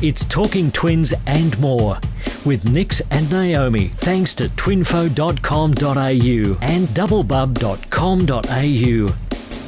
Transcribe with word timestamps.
It's 0.00 0.24
Talking 0.24 0.70
Twins 0.70 1.12
and 1.26 1.58
more 1.58 1.98
with 2.44 2.64
Nix 2.68 3.02
and 3.10 3.28
Naomi, 3.32 3.88
thanks 3.88 4.32
to 4.36 4.48
twinfo.com.au 4.48 6.58
and 6.62 6.86
doublebub.com.au. 6.88 9.14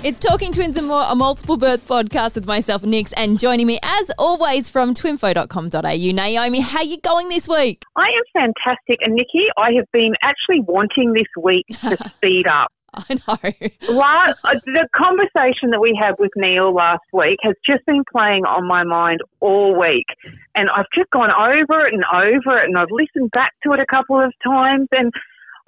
It's 0.03 0.19
Talking 0.21 0.53
Twins 0.53 0.77
and 0.77 0.87
More, 0.87 1.05
a 1.09 1.17
multiple 1.17 1.57
birth 1.57 1.85
podcast 1.87 2.37
with 2.37 2.47
myself, 2.47 2.85
Nix, 2.85 3.13
and 3.15 3.41
joining 3.41 3.67
me 3.67 3.81
as 3.83 4.13
always 4.19 4.69
from 4.69 4.95
twinfo.com.au. 4.95 6.13
Naomi, 6.13 6.61
how 6.61 6.83
you 6.83 7.01
going 7.01 7.29
this 7.29 7.49
week? 7.49 7.83
I 7.97 8.07
am 8.07 8.23
fantastic. 8.33 9.01
And 9.03 9.15
Nikki, 9.15 9.49
I 9.59 9.73
have 9.73 9.87
been 9.93 10.15
actually 10.23 10.61
wanting 10.61 11.13
this 11.13 11.27
week 11.37 11.67
to 11.81 11.97
speed 12.17 12.47
up. 12.47 12.71
I 12.95 13.15
know. 13.15 13.95
Last, 13.95 14.39
uh, 14.45 14.55
the 14.67 14.89
conversation 14.95 15.71
that 15.71 15.81
we 15.81 15.99
had 16.01 16.15
with 16.19 16.31
Neil 16.37 16.75
last 16.75 17.05
week 17.13 17.39
has 17.43 17.55
just 17.65 17.85
been 17.87 18.03
playing 18.11 18.45
on 18.45 18.67
my 18.67 18.85
mind 18.85 19.21
all 19.41 19.79
week. 19.79 20.07
And 20.55 20.69
I've 20.71 20.87
just 20.95 21.11
gone 21.11 21.33
over 21.33 21.87
it 21.87 21.95
and 21.95 22.05
over 22.13 22.59
it, 22.59 22.65
and 22.65 22.77
I've 22.77 22.91
listened 22.91 23.31
back 23.33 23.53
to 23.65 23.73
it 23.73 23.81
a 23.81 23.87
couple 23.87 24.21
of 24.21 24.33
times. 24.45 24.89
And 24.93 25.13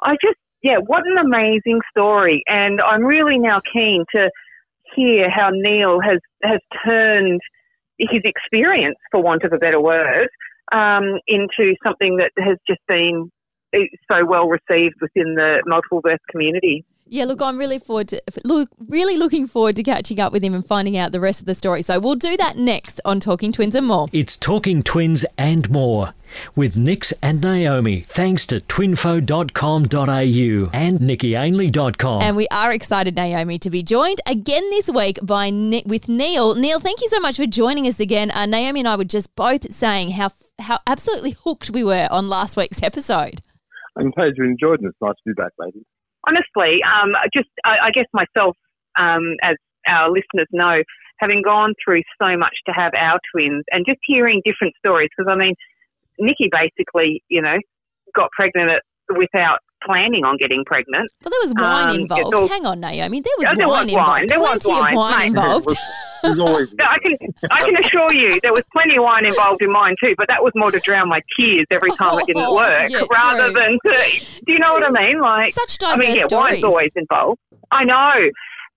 I 0.03 0.13
just, 0.23 0.39
yeah, 0.63 0.79
what 0.79 1.07
an 1.07 1.19
amazing 1.19 1.81
story. 1.97 2.43
And 2.49 2.81
I'm 2.81 3.05
really 3.05 3.39
now 3.39 3.61
keen 3.73 4.05
to 4.15 4.31
hear 4.95 5.31
how 5.31 5.51
Neil 5.53 6.01
has, 6.01 6.19
has 6.43 6.61
turned 6.85 7.41
his 7.99 8.23
experience, 8.25 8.97
for 9.11 9.23
want 9.23 9.45
of 9.45 9.53
a 9.53 9.59
better 9.59 9.81
word, 9.81 10.29
um, 10.73 11.19
into 11.29 11.75
something 11.85 12.17
that 12.17 12.33
has 12.39 12.57
just 12.67 12.81
been 12.89 13.31
eh, 13.75 13.87
so 14.11 14.25
well 14.25 14.49
received 14.49 14.97
within 15.01 15.35
the 15.37 15.63
multiple 15.67 16.01
birth 16.01 16.21
community. 16.31 16.85
Yeah, 17.13 17.27
look, 17.27 17.43
I'm 17.43 17.59
really 17.59 17.79
forward 17.79 18.09
to 18.09 18.23
look 18.43 18.71
really 18.89 19.19
looking 19.19 19.47
forward 19.47 19.77
to 19.77 19.83
catching 19.83 20.19
up 20.19 20.33
with 20.33 20.43
him 20.43 20.55
and 20.55 20.67
finding 20.67 20.97
out 20.97 21.13
the 21.13 21.21
rest 21.21 21.41
of 21.41 21.47
the 21.47 21.55
story. 21.55 21.83
So 21.83 22.01
we'll 22.01 22.15
do 22.15 22.39
that 22.39 22.57
next 22.57 23.03
on 23.05 23.21
Talking 23.21 23.53
Twins 23.53 23.75
and 23.75 23.87
more. 23.87 24.09
It's 24.13 24.35
Talking 24.35 24.83
Twins 24.83 25.27
and 25.37 25.69
more 25.69 26.15
with 26.57 26.75
Nix 26.75 27.13
and 27.21 27.43
Naomi, 27.43 28.01
thanks 28.09 28.47
to 28.47 28.61
twinfo.com.au 28.61 30.71
and 30.73 31.01
nickyainley.com. 31.01 32.23
And 32.23 32.35
we 32.35 32.49
are 32.49 32.73
excited, 32.73 33.15
Naomi, 33.15 33.59
to 33.59 33.69
be 33.69 33.83
joined 33.83 34.23
again 34.25 34.71
this 34.71 34.89
week 34.89 35.19
by 35.23 35.51
Nick 35.51 35.85
with 35.85 36.09
Neil. 36.09 36.55
Neil, 36.55 36.81
thank 36.81 37.03
you 37.03 37.09
so 37.09 37.21
much 37.21 37.37
for 37.37 37.45
joining 37.45 37.87
us 37.87 38.01
again. 38.01 38.31
Uh, 38.31 38.47
Naomi 38.47 38.81
and 38.81 38.89
I 38.89 38.97
were 38.97 39.05
just 39.05 39.37
both 39.37 39.71
saying 39.71 40.13
how 40.13 40.31
how 40.59 40.79
absolutely 40.87 41.37
hooked 41.45 41.69
we 41.69 41.85
were 41.85 42.09
on 42.11 42.31
last 42.31 42.57
week's 42.57 42.83
episode. 42.83 43.43
I'm 43.99 44.11
glad 44.13 44.33
you 44.39 44.45
enjoyed 44.45 44.83
it. 44.83 44.87
It's 44.87 44.97
nice 45.03 45.13
to 45.13 45.23
be 45.27 45.35
back, 45.35 45.53
ladies 45.59 45.85
honestly, 46.27 46.83
um, 46.85 47.13
just 47.35 47.49
I, 47.65 47.79
I, 47.85 47.91
guess 47.91 48.07
myself, 48.13 48.57
um, 48.99 49.35
as 49.43 49.57
our 49.87 50.11
listeners 50.11 50.49
know, 50.53 50.83
having 51.19 51.43
gone 51.43 51.75
through 51.85 52.03
so 52.21 52.37
much 52.37 52.55
to 52.67 52.73
have 52.73 52.93
our 52.97 53.19
twins 53.33 53.65
and 53.73 53.85
just 53.87 54.01
hearing 54.05 54.43
different 54.45 54.75
stories, 54.85 55.09
because 55.17 55.31
I 55.33 55.37
mean, 55.37 55.55
Nikki 56.19 56.51
basically, 56.51 57.23
you 57.29 57.43
know, 57.43 57.57
got 58.15 58.31
pregnant 58.33 58.71
at, 58.71 58.83
without 59.17 59.59
planning 59.87 60.25
on 60.25 60.37
getting 60.37 60.65
pregnant. 60.65 61.11
Well, 61.25 61.31
there 61.31 61.41
was 61.43 61.55
wine 61.57 61.89
um, 61.95 62.01
involved. 62.01 62.35
All, 62.35 62.49
Hang 62.49 62.67
on, 62.67 62.81
Naomi. 62.81 63.21
There 63.21 63.33
was 63.39 63.49
there 63.57 63.69
wine 63.69 63.85
was 63.87 63.93
involved. 63.93 64.09
Wine. 64.09 64.27
There 64.29 64.39
Plenty 64.39 64.69
was 64.73 64.81
wine, 64.83 64.93
of 64.93 64.97
wine 64.99 65.19
mate. 65.19 65.27
involved. 65.29 65.77
I 66.25 66.99
can 67.03 67.17
I 67.51 67.63
can 67.65 67.77
assure 67.85 68.15
you 68.15 68.39
there 68.43 68.53
was 68.53 68.63
plenty 68.73 68.97
of 68.97 69.03
wine 69.03 69.27
involved 69.27 69.61
in 69.61 69.73
mine 69.73 69.97
too, 70.03 70.15
but 70.17 70.29
that 70.29 70.43
was 70.43 70.53
more 70.55 70.71
to 70.71 70.79
drown 70.79 71.09
my 71.09 71.21
tears 71.37 71.67
every 71.73 71.91
time 71.93 72.17
it 72.21 72.27
didn't 72.27 72.55
work, 72.55 72.91
yeah, 72.91 73.03
rather 73.11 73.51
true. 73.51 73.61
than 73.61 73.73
to. 73.85 74.21
Do 74.47 74.53
you 74.53 74.59
know 74.61 74.73
what 74.73 74.85
I 74.85 74.91
mean? 74.91 75.21
Like 75.21 75.53
Such 75.53 75.79
diverse 75.79 75.97
I 75.97 75.99
mean, 75.99 76.17
yeah, 76.17 76.25
stories. 76.25 76.53
wine's 76.63 76.65
always 76.65 76.91
involved. 76.95 77.41
I 77.73 77.85
know. 77.85 78.29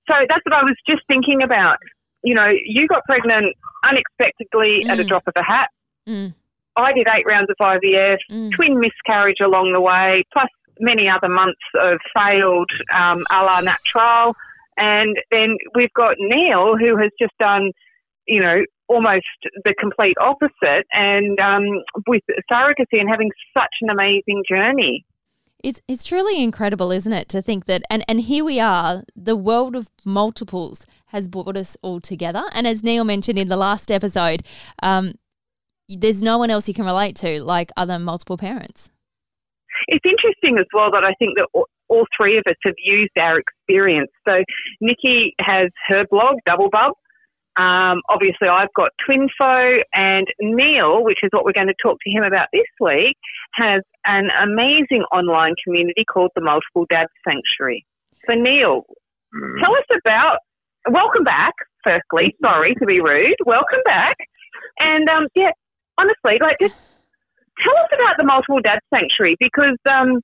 So 0.09 0.15
that's 0.27 0.41
what 0.43 0.53
I 0.55 0.63
was 0.63 0.75
just 0.89 1.01
thinking 1.07 1.43
about. 1.43 1.77
You 2.23 2.33
know, 2.33 2.51
you 2.65 2.87
got 2.87 3.03
pregnant 3.05 3.55
unexpectedly 3.83 4.85
at 4.87 4.99
a 4.99 5.03
Mm. 5.03 5.07
drop 5.07 5.23
of 5.27 5.33
a 5.35 5.43
hat. 5.43 5.69
Mm. 6.07 6.33
I 6.75 6.93
did 6.93 7.07
eight 7.07 7.25
rounds 7.27 7.49
of 7.49 7.55
IVF, 7.59 8.17
Mm. 8.31 8.51
twin 8.53 8.79
miscarriage 8.79 9.39
along 9.39 9.71
the 9.73 9.81
way, 9.81 10.23
plus 10.33 10.49
many 10.79 11.09
other 11.09 11.29
months 11.29 11.61
of 11.79 11.99
failed 12.15 12.69
um, 12.93 13.23
a 13.31 13.43
la 13.43 13.61
natural. 13.61 14.35
And 14.77 15.15
then 15.31 15.57
we've 15.73 15.93
got 15.93 16.15
Neil, 16.19 16.77
who 16.77 16.97
has 16.97 17.11
just 17.19 17.33
done, 17.39 17.71
you 18.27 18.41
know, 18.41 18.63
almost 18.87 19.25
the 19.63 19.73
complete 19.79 20.17
opposite, 20.19 20.85
and 20.93 21.39
um, 21.39 21.63
with 22.07 22.23
surrogacy 22.51 22.99
and 22.99 23.09
having 23.09 23.31
such 23.57 23.73
an 23.81 23.89
amazing 23.89 24.43
journey. 24.47 25.05
It's 25.63 25.81
it's 25.87 26.03
truly 26.03 26.43
incredible, 26.43 26.91
isn't 26.91 27.11
it, 27.11 27.27
to 27.29 27.41
think 27.41 27.65
that 27.65 27.81
and, 27.89 28.03
and 28.07 28.21
here 28.21 28.45
we 28.45 28.59
are, 28.59 29.03
the 29.15 29.35
world 29.35 29.75
of 29.75 29.89
multiples 30.03 30.85
has 31.07 31.27
brought 31.27 31.57
us 31.57 31.75
all 31.81 31.99
together. 31.99 32.43
And 32.53 32.67
as 32.67 32.83
Neil 32.83 33.03
mentioned 33.03 33.39
in 33.39 33.47
the 33.47 33.57
last 33.57 33.89
episode, 33.89 34.43
um, 34.83 35.15
there's 35.89 36.21
no 36.21 36.37
one 36.37 36.51
else 36.51 36.67
you 36.67 36.73
can 36.73 36.85
relate 36.85 37.15
to 37.17 37.41
like 37.43 37.71
other 37.77 37.97
multiple 37.97 38.37
parents. 38.37 38.91
It's 39.87 40.05
interesting 40.05 40.57
as 40.59 40.65
well 40.73 40.91
that 40.91 41.05
I 41.05 41.13
think 41.19 41.37
that 41.37 41.47
all, 41.53 42.05
three 42.19 42.37
of 42.37 42.43
us 42.47 42.55
have 42.63 42.73
used 42.83 43.17
our 43.19 43.39
experience. 43.39 44.11
So 44.27 44.43
Nikki 44.81 45.33
has 45.39 45.67
her 45.87 46.05
blog, 46.09 46.37
Double 46.45 46.69
Bub. 46.69 46.93
Um, 47.57 48.01
obviously, 48.09 48.49
I've 48.49 48.73
got 48.75 48.91
Twinfo, 49.07 49.81
and 49.93 50.27
Neil, 50.41 51.03
which 51.03 51.19
is 51.23 51.29
what 51.31 51.45
we're 51.45 51.53
going 51.53 51.67
to 51.67 51.75
talk 51.81 51.97
to 52.03 52.11
him 52.11 52.23
about 52.23 52.49
this 52.51 52.65
week, 52.81 53.15
has 53.53 53.81
an 54.05 54.29
amazing 54.41 55.03
online 55.13 55.53
community 55.63 56.03
called 56.03 56.31
the 56.35 56.41
Multiple 56.41 56.85
Dad 56.89 57.07
Sanctuary. 57.25 57.85
So, 58.27 58.35
Neil, 58.35 58.83
tell 59.61 59.73
us 59.73 59.85
about. 60.05 60.39
Welcome 60.89 61.23
back. 61.23 61.53
Firstly, 61.83 62.35
sorry 62.43 62.75
to 62.75 62.85
be 62.85 62.99
rude. 62.99 63.37
Welcome 63.45 63.81
back, 63.85 64.17
and 64.79 65.07
um, 65.07 65.27
yeah, 65.33 65.51
honestly, 65.97 66.37
like 66.41 66.57
just 66.59 66.77
tell 67.63 67.77
us 67.77 67.89
about 67.93 68.17
the 68.17 68.23
Multiple 68.23 68.61
Dad 68.61 68.79
Sanctuary 68.93 69.35
because 69.39 69.77
um, 69.89 70.21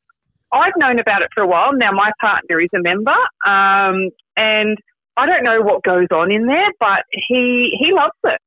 I've 0.51 0.73
known 0.77 0.99
about 0.99 1.21
it 1.21 1.29
for 1.35 1.43
a 1.43 1.47
while. 1.47 1.71
Now 1.73 1.91
my 1.91 2.11
partner 2.19 2.59
is 2.59 2.69
a 2.75 2.81
member, 2.81 3.15
um, 3.45 4.09
and 4.35 4.77
I 5.17 5.25
don't 5.25 5.43
know 5.43 5.61
what 5.61 5.83
goes 5.83 6.07
on 6.11 6.31
in 6.31 6.45
there, 6.45 6.71
but 6.79 7.03
he 7.11 7.77
he 7.79 7.93
loves 7.93 8.17
it. 8.25 8.39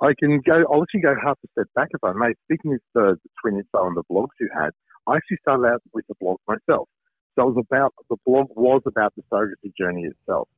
I 0.00 0.14
can 0.18 0.40
go. 0.44 0.64
I'll 0.70 0.82
actually 0.82 1.00
go 1.00 1.14
half 1.22 1.38
a 1.44 1.48
step 1.52 1.68
back 1.74 1.88
if 1.92 2.02
I 2.02 2.12
may. 2.12 2.34
Speaking 2.44 2.74
of 2.74 2.80
the, 2.94 3.18
the 3.22 3.30
twin 3.40 3.58
info 3.58 3.86
and 3.86 3.96
the 3.96 4.02
blogs 4.10 4.34
you 4.40 4.48
had, 4.52 4.70
I 5.06 5.16
actually 5.16 5.38
started 5.42 5.66
out 5.66 5.82
with 5.92 6.06
the 6.08 6.14
blog 6.20 6.38
myself. 6.48 6.88
So 7.34 7.48
it 7.48 7.54
was 7.54 7.64
about 7.70 7.94
the 8.10 8.16
blog 8.26 8.48
was 8.56 8.82
about 8.84 9.14
the 9.16 9.22
surrogacy 9.32 9.72
journey 9.78 10.04
itself. 10.04 10.48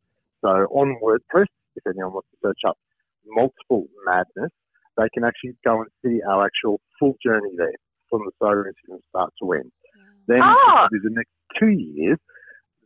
So 0.40 0.48
on 0.48 0.98
WordPress, 1.02 1.46
if 1.76 1.86
anyone 1.86 2.14
wants 2.14 2.28
to 2.32 2.48
search 2.48 2.60
up 2.66 2.78
multiple 3.26 3.86
madness, 4.04 4.50
they 4.96 5.08
can 5.12 5.24
actually 5.24 5.56
go 5.64 5.82
and 5.82 5.90
see 6.04 6.20
our 6.28 6.44
actual 6.44 6.80
full 6.98 7.14
journey 7.24 7.50
there 7.56 7.74
from 8.10 8.22
the 8.24 8.32
surrogacy 8.42 8.86
from 8.86 9.00
start 9.08 9.32
to 9.42 9.52
end. 9.52 9.72
Then 10.26 10.40
through 10.88 11.00
the 11.00 11.10
next 11.10 11.32
two 11.58 11.70
years, 11.70 12.18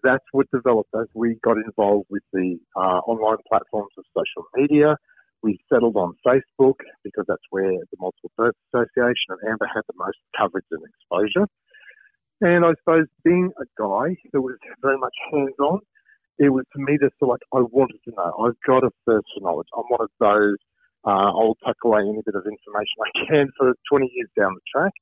that's 0.02 0.24
what 0.32 0.46
developed 0.52 0.90
as 0.94 1.06
we 1.14 1.38
got 1.42 1.56
involved 1.56 2.06
with 2.10 2.22
the 2.32 2.58
uh, 2.76 3.00
online 3.06 3.38
platforms 3.48 3.92
of 3.98 4.04
social 4.16 4.46
media. 4.56 4.96
We 5.42 5.58
settled 5.72 5.96
on 5.96 6.14
Facebook 6.26 6.78
because 7.04 7.24
that's 7.28 7.46
where 7.50 7.70
the 7.70 7.96
Multiple 8.00 8.30
Birth 8.36 8.54
Association 8.72 9.30
and 9.30 9.52
AMBA 9.52 9.66
had 9.72 9.82
the 9.86 9.94
most 9.96 10.18
coverage 10.36 10.66
and 10.70 10.82
exposure. 10.82 11.46
And 12.40 12.64
I 12.64 12.74
suppose 12.78 13.06
being 13.24 13.50
a 13.58 13.64
guy 13.78 14.16
that 14.32 14.40
was 14.40 14.56
very 14.82 14.98
much 14.98 15.14
hands 15.32 15.58
on, 15.60 15.80
it 16.38 16.50
was 16.50 16.64
for 16.72 16.78
me 16.78 16.96
to 16.98 17.10
feel 17.18 17.28
like 17.28 17.42
I 17.52 17.60
wanted 17.60 17.98
to 18.04 18.12
know. 18.16 18.46
I've 18.46 18.60
got 18.66 18.84
a 18.84 18.90
thirst 19.06 19.26
for 19.34 19.42
knowledge. 19.42 19.66
I'm 19.76 19.84
one 19.88 20.00
of 20.00 20.10
those, 20.20 20.56
uh, 21.06 21.30
I'll 21.32 21.56
tuck 21.64 21.76
away 21.84 22.00
any 22.02 22.22
bit 22.24 22.34
of 22.34 22.44
information 22.46 22.96
I 23.02 23.10
can 23.26 23.48
for 23.56 23.74
20 23.90 24.10
years 24.14 24.30
down 24.38 24.54
the 24.54 24.60
track. 24.72 24.92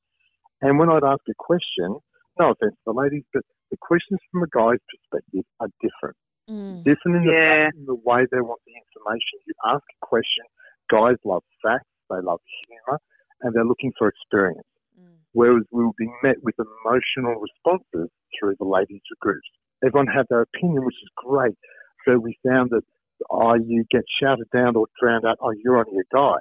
And 0.61 0.79
when 0.79 0.89
I'd 0.89 1.03
ask 1.03 1.21
a 1.29 1.37
question, 1.37 1.97
no 2.39 2.51
offense 2.51 2.73
to 2.85 2.85
the 2.87 2.93
ladies, 2.93 3.23
but 3.33 3.43
the 3.71 3.77
questions 3.81 4.19
from 4.31 4.43
a 4.43 4.49
guy's 4.53 4.81
perspective 4.89 5.45
are 5.59 5.69
different. 5.81 6.17
Mm. 6.49 6.83
Different 6.83 7.17
in 7.17 7.23
the, 7.25 7.31
Yeah. 7.33 7.69
in 7.75 7.85
the 7.85 7.95
way 7.95 8.25
they 8.31 8.41
want 8.41 8.61
the 8.65 8.73
information. 8.73 9.39
You 9.45 9.53
ask 9.65 9.83
a 9.83 10.05
question, 10.05 10.45
guys 10.89 11.17
love 11.25 11.43
facts, 11.61 11.89
they 12.09 12.21
love 12.21 12.39
humour, 12.67 12.99
and 13.41 13.53
they're 13.53 13.65
looking 13.65 13.91
for 13.97 14.07
experience. 14.07 14.67
Mm. 14.97 15.17
Whereas 15.33 15.63
we 15.71 15.83
will 15.83 15.97
be 15.97 16.09
met 16.23 16.37
with 16.41 16.55
emotional 16.57 17.35
responses 17.41 18.09
through 18.39 18.55
the 18.59 18.65
ladies' 18.65 19.01
groups. 19.19 19.47
Everyone 19.85 20.07
had 20.07 20.25
their 20.29 20.41
opinion, 20.41 20.85
which 20.85 20.95
is 21.03 21.09
great. 21.17 21.57
So 22.05 22.17
we 22.17 22.37
found 22.47 22.71
that, 22.71 22.83
oh, 23.29 23.55
you 23.55 23.85
get 23.91 24.03
shouted 24.21 24.47
down 24.53 24.75
or 24.75 24.87
drowned 24.99 25.25
out, 25.25 25.37
oh, 25.41 25.51
you're 25.63 25.77
only 25.77 25.99
a 25.99 26.15
guy. 26.15 26.37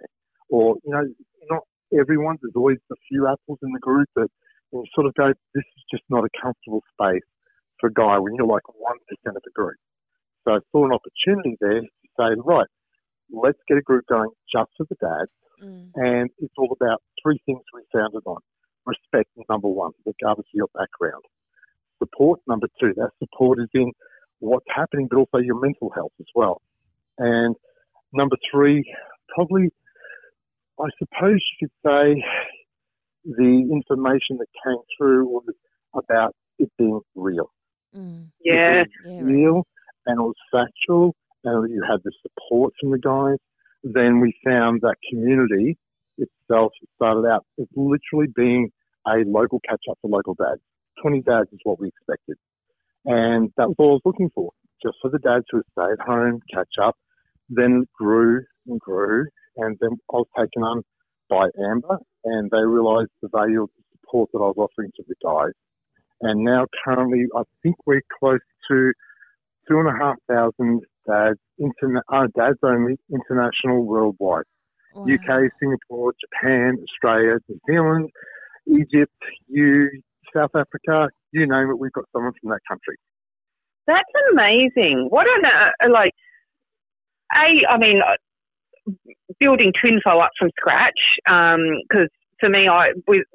Or, 0.49 0.77
you 0.85 0.93
know, 0.93 1.05
not 1.51 1.63
everyone, 1.99 2.37
there's 2.41 2.55
always 2.57 2.79
a 2.91 2.97
few 3.09 3.27
apples 3.27 3.59
in 3.63 3.73
the 3.73 3.81
group 3.81 4.09
that 4.17 4.29
you 4.73 4.85
sort 4.95 5.07
of 5.07 5.15
go, 5.15 5.33
this 5.55 5.65
is 5.77 5.85
just 5.91 6.03
not 6.09 6.25
a 6.25 6.29
comfortable 6.41 6.83
space 6.93 7.27
for 7.81 7.89
a 7.89 7.93
guy 7.93 8.19
when 8.19 8.35
you're 8.35 8.47
like 8.47 8.65
1% 8.65 8.73
of 9.27 9.43
the 9.45 9.51
group. 9.55 9.77
So 10.45 10.55
I 10.55 10.59
saw 10.71 10.87
an 10.87 10.93
opportunity 10.93 11.57
there 11.61 11.81
to 11.81 12.09
say, 12.19 12.41
right, 12.45 12.67
let's 13.31 13.59
get 13.69 13.79
a 13.79 13.83
group 13.83 14.05
going 14.09 14.31
just 14.53 14.71
for 14.77 14.87
the 14.89 14.97
dads. 15.01 15.31
Mm. 15.63 15.91
And 15.95 16.31
it's 16.39 16.55
all 16.57 16.75
about 16.79 17.03
three 17.23 17.41
things 17.47 17.63
we 17.75 17.83
founded 17.93 18.23
on. 18.27 18.41
Respect, 18.85 19.31
number 19.49 19.69
one, 19.69 19.93
regardless 20.05 20.47
of 20.47 20.55
your 20.55 20.69
background. 20.75 21.23
Support, 21.99 22.41
number 22.47 22.69
two. 22.79 22.93
That 22.97 23.11
support 23.19 23.59
is 23.59 23.69
in 23.75 23.91
what's 24.41 24.67
happening, 24.75 25.09
but 25.11 25.19
also 25.19 25.39
your 25.39 25.61
mental 25.61 25.91
health 25.95 26.13
as 26.21 26.27
well. 26.35 26.61
And 27.19 27.55
number 28.13 28.37
three, 28.51 28.85
probably 29.35 29.71
I 30.79 30.89
suppose 30.99 31.41
you 31.61 31.69
could 31.69 31.91
say 31.91 32.25
the 33.25 33.69
information 33.73 34.39
that 34.39 34.47
came 34.65 34.79
through 34.97 35.27
was 35.27 35.45
about 35.95 36.35
it 36.59 36.71
being 36.79 37.01
real. 37.15 37.51
Mm. 37.97 38.29
Yeah. 38.45 38.85
Yeah, 39.05 39.17
right. 39.17 39.25
real 39.25 39.67
and 40.07 40.21
it 40.21 40.23
was 40.23 40.35
factual 40.53 41.15
and 41.45 41.71
you 41.71 41.83
had 41.89 42.01
the 42.05 42.13
support 42.23 42.75
from 42.81 42.91
the 42.91 42.99
guys, 42.99 43.39
then 43.83 44.21
we 44.21 44.35
found 44.45 44.81
that 44.83 44.97
community 45.11 45.77
itself 46.19 46.73
started 46.97 47.27
out 47.29 47.45
as 47.61 47.67
literally 47.75 48.27
being 48.35 48.71
a 49.07 49.23
local 49.27 49.61
catch 49.69 49.83
up 49.91 49.99
for 50.03 50.09
local 50.09 50.35
dads. 50.35 50.61
20 51.03 51.23
dads 51.23 51.49
is 51.53 51.61
what 51.63 51.79
we 51.79 51.89
expected. 51.89 52.37
And 53.07 53.53
that 53.57 53.69
was 53.69 53.77
all 53.79 53.91
I 53.91 53.93
was 53.95 54.03
looking 54.05 54.31
for, 54.35 54.51
just 54.83 54.97
for 55.01 55.11
the 55.11 55.19
dads 55.19 55.45
who 55.51 55.59
would 55.59 55.67
stay 55.73 55.93
at 55.93 56.07
home, 56.07 56.41
catch 56.53 56.75
up. 56.83 56.97
Then 57.49 57.83
it 57.83 57.89
grew 57.97 58.43
and 58.67 58.81
grew. 58.81 59.27
And 59.57 59.77
then 59.81 59.91
I 60.13 60.17
was 60.17 60.27
taken 60.37 60.63
on 60.63 60.83
by 61.29 61.49
AMBA 61.59 61.99
and 62.25 62.51
they 62.51 62.65
realized 62.65 63.11
the 63.23 63.29
value 63.33 63.63
of 63.63 63.71
the 63.77 63.83
support 63.93 64.31
that 64.33 64.39
I 64.39 64.53
was 64.53 64.57
offering 64.59 64.91
to 64.97 65.05
the 65.09 65.15
guys. 65.25 65.53
And 66.21 66.45
now 66.45 66.67
currently, 66.85 67.25
I 67.37 67.43
think 67.63 67.77
we're 67.87 68.03
close 68.19 68.41
to 68.69 68.93
two 69.69 69.79
and 69.79 69.89
a 69.89 69.93
half 69.93 70.17
thousand 70.29 70.83
dads, 71.07 71.39
interna- 71.61 72.03
uh, 72.13 72.27
dads 72.37 72.59
only, 72.63 72.97
international, 73.13 73.85
worldwide. 73.85 74.45
Wow. 74.95 75.05
UK, 75.05 75.51
Singapore, 75.61 76.15
Japan, 76.21 76.79
Australia, 76.83 77.37
New 77.49 77.61
Zealand, 77.69 78.11
Egypt, 78.67 79.13
you, 79.47 79.91
South 80.35 80.51
Africa, 80.55 81.09
you 81.37 81.47
name 81.47 81.71
it, 81.71 81.79
we've 81.79 81.93
got 81.93 82.05
someone 82.13 82.33
from 82.41 82.51
that 82.51 82.61
country. 82.69 82.97
That's 83.87 84.11
amazing. 84.33 85.07
What 85.11 85.29
an 85.29 85.45
uh, 85.47 85.91
like, 85.91 86.13
a 87.35 87.63
I 87.69 87.79
mean, 87.79 88.01
uh, 88.01 88.93
building 89.39 89.73
Twinfo 89.73 90.23
up 90.23 90.31
from 90.39 90.51
scratch. 90.59 90.99
Because 91.25 92.09
for 92.41 92.51
me, 92.51 92.69
I 92.69 92.89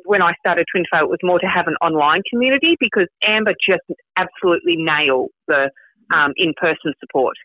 when 0.04 0.22
I 0.22 0.34
started 0.46 0.66
Twinfo, 0.76 1.02
it 1.02 1.10
was 1.10 1.20
more 1.24 1.40
to 1.40 1.48
have 1.48 1.68
an 1.68 1.76
online 1.82 2.22
community 2.30 2.76
because 2.80 3.08
AMBA 3.24 3.54
just 3.68 3.82
absolutely 4.18 4.76
nailed 4.78 5.30
the 5.48 5.70
um, 6.14 6.34
in-person 6.36 6.94
support. 7.00 7.36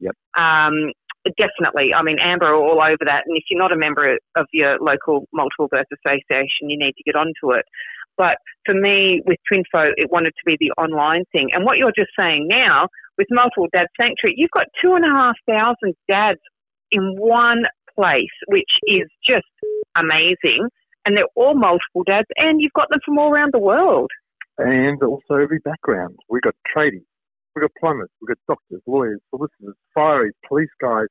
Yep. 0.00 0.14
Um, 0.36 0.92
definitely. 1.36 1.92
I 1.94 2.02
mean, 2.02 2.18
AMBA 2.18 2.42
are 2.42 2.54
all 2.54 2.80
over 2.80 3.04
that, 3.06 3.24
and 3.26 3.36
if 3.36 3.44
you're 3.50 3.58
not 3.58 3.72
a 3.72 3.76
member 3.76 4.18
of 4.36 4.46
your 4.52 4.78
local 4.80 5.26
multiple 5.32 5.68
birth 5.70 5.86
association, 6.04 6.68
you 6.68 6.78
need 6.78 6.92
to 6.92 7.02
get 7.04 7.16
onto 7.16 7.56
it. 7.56 7.64
But 8.20 8.36
for 8.66 8.74
me, 8.74 9.22
with 9.24 9.38
Twinfo, 9.50 9.92
it 9.96 10.10
wanted 10.12 10.32
to 10.32 10.44
be 10.44 10.54
the 10.60 10.70
online 10.72 11.24
thing. 11.32 11.48
And 11.54 11.64
what 11.64 11.78
you're 11.78 11.90
just 11.96 12.10
saying 12.18 12.48
now, 12.48 12.86
with 13.16 13.26
Multiple 13.30 13.68
Dad 13.72 13.86
Sanctuary, 13.98 14.34
you've 14.36 14.50
got 14.50 14.66
two 14.82 14.92
and 14.92 15.06
a 15.06 15.08
half 15.08 15.36
thousand 15.48 15.94
dads 16.06 16.38
in 16.90 17.16
one 17.16 17.62
place, 17.94 18.36
which 18.48 18.68
is 18.86 19.08
just 19.26 19.46
amazing. 19.96 20.68
And 21.06 21.16
they're 21.16 21.32
all 21.34 21.54
multiple 21.54 22.04
dads, 22.06 22.26
and 22.36 22.60
you've 22.60 22.74
got 22.74 22.90
them 22.90 23.00
from 23.06 23.18
all 23.18 23.32
around 23.32 23.54
the 23.54 23.58
world. 23.58 24.10
And 24.58 25.02
also 25.02 25.36
every 25.42 25.60
background. 25.60 26.18
We've 26.28 26.42
got 26.42 26.54
tradies, 26.76 27.06
we've 27.56 27.62
got 27.62 27.70
plumbers, 27.80 28.10
we've 28.20 28.28
got 28.28 28.38
doctors, 28.46 28.82
lawyers, 28.86 29.20
solicitors, 29.30 29.76
fireys, 29.96 30.32
police 30.46 30.68
guys, 30.78 31.06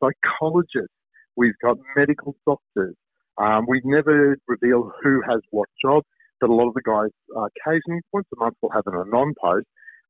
psychologists, 0.00 0.94
we've 1.34 1.58
got 1.60 1.76
medical 1.96 2.36
doctors. 2.46 2.94
Um, 3.36 3.64
we 3.66 3.80
never 3.84 4.36
reveal 4.46 4.92
who 5.02 5.22
has 5.28 5.40
what 5.50 5.68
job, 5.84 6.04
but 6.42 6.50
a 6.50 6.58
lot 6.58 6.66
of 6.66 6.74
the 6.74 6.82
guys 6.82 7.14
uh, 7.38 7.46
occasionally, 7.54 8.02
once 8.12 8.26
a 8.34 8.38
month, 8.42 8.56
will 8.60 8.74
have 8.74 8.82
an 8.86 8.98
anon 8.98 9.32
post. 9.40 9.66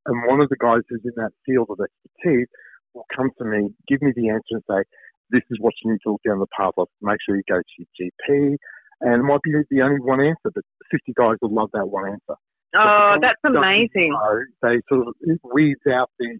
And 0.07 0.27
one 0.27 0.41
of 0.41 0.49
the 0.49 0.57
guys 0.57 0.81
who's 0.89 1.05
in 1.05 1.13
that 1.17 1.31
field 1.45 1.69
of 1.69 1.79
expertise 1.79 2.49
will 2.95 3.05
come 3.15 3.29
to 3.39 3.45
me, 3.45 3.69
give 3.87 4.01
me 4.01 4.13
the 4.17 4.31
answer 4.31 4.57
and 4.57 4.65
say, 4.69 4.83
this 5.29 5.43
is 5.51 5.59
what 5.61 5.75
you 5.85 5.93
need 5.93 6.01
to 6.05 6.13
look 6.13 6.23
down 6.27 6.41
the 6.41 6.49
path 6.57 6.73
of. 6.79 6.89
Make 7.03 7.19
sure 7.21 7.37
you 7.37 7.45
go 7.49 7.61
to 7.61 7.75
your 7.77 7.93
GP. 8.01 8.57
And 9.03 9.21
it 9.21 9.25
might 9.25 9.43
be 9.43 9.53
the 9.71 9.83
only 9.83 10.01
one 10.01 10.21
answer, 10.21 10.49
but 10.55 10.65
50 10.91 11.13
guys 11.13 11.37
will 11.43 11.53
love 11.53 11.69
that 11.75 11.87
one 11.87 12.09
answer. 12.09 12.41
Oh, 12.75 13.17
that's 13.21 13.41
amazing. 13.45 14.17
know, 14.17 14.41
they 14.63 14.81
sort 14.89 15.07
of 15.07 15.15
it 15.21 15.41
weeds 15.53 15.81
out 15.93 16.09
the 16.19 16.39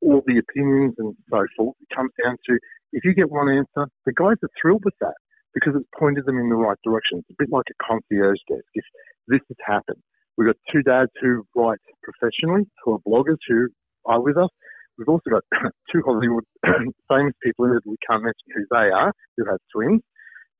all 0.00 0.22
the 0.26 0.38
opinions 0.38 0.94
and 0.96 1.14
so 1.30 1.44
forth. 1.56 1.76
It 1.80 1.94
comes 1.94 2.10
down 2.24 2.36
to 2.48 2.58
if 2.92 3.04
you 3.04 3.12
get 3.14 3.30
one 3.30 3.50
answer, 3.50 3.90
the 4.06 4.12
guys 4.12 4.36
are 4.42 4.50
thrilled 4.60 4.82
with 4.84 4.94
that 5.00 5.14
because 5.54 5.74
it's 5.76 5.88
pointed 5.98 6.26
them 6.26 6.38
in 6.38 6.48
the 6.48 6.56
right 6.56 6.78
direction. 6.84 7.18
It's 7.18 7.30
a 7.30 7.38
bit 7.38 7.50
like 7.50 7.66
a 7.70 7.84
concierge 7.84 8.40
desk. 8.48 8.64
If 8.74 8.84
this 9.28 9.40
has 9.48 9.56
happened, 9.66 10.02
we've 10.36 10.48
got 10.48 10.56
two 10.72 10.82
dads 10.82 11.10
who 11.20 11.46
write 11.54 11.78
professionally, 12.02 12.64
who 12.84 12.94
are 12.94 12.98
bloggers 13.06 13.38
who 13.48 13.68
are 14.06 14.20
with 14.20 14.36
us. 14.36 14.50
We've 14.98 15.08
also 15.08 15.30
got 15.30 15.44
two 15.92 16.02
Hollywood 16.04 16.44
famous 17.08 17.34
people 17.42 17.66
it. 17.76 17.82
We 17.86 17.96
can't 18.08 18.22
mention 18.22 18.46
who 18.54 18.64
they 18.70 18.90
are, 18.90 19.12
who 19.36 19.44
have 19.46 19.58
twins, 19.72 20.02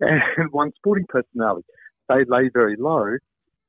and 0.00 0.20
one 0.50 0.72
sporting 0.76 1.06
personality. 1.08 1.66
They 2.08 2.24
lay 2.26 2.50
very 2.52 2.76
low, 2.78 3.16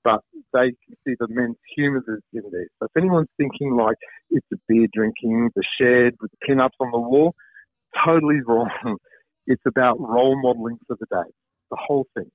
but 0.04 0.22
they 0.54 0.72
see 1.06 1.16
the 1.20 1.28
men's 1.30 1.58
humour 1.76 2.04
that's 2.06 2.22
in 2.34 2.44
there. 2.52 2.68
So 2.80 2.86
if 2.86 2.98
anyone's 2.98 3.30
thinking 3.38 3.76
like 3.76 3.98
it's 4.30 4.46
the 4.52 4.58
beer 4.68 4.88
drinking, 4.94 5.52
the 5.56 5.64
shed 5.80 6.14
with 6.22 6.32
the 6.32 6.38
pin-ups 6.46 6.76
on 6.80 6.92
the 6.92 7.00
wall, 7.00 7.36
totally 8.06 8.42
wrong. 8.46 8.70
It's 9.48 9.62
about 9.68 10.00
role 10.00 10.42
modelling 10.42 10.80
for 10.88 10.98
the 11.00 11.06
day, 11.06 11.32
the 11.70 11.78
whole 11.80 12.08
thing. 12.16 12.32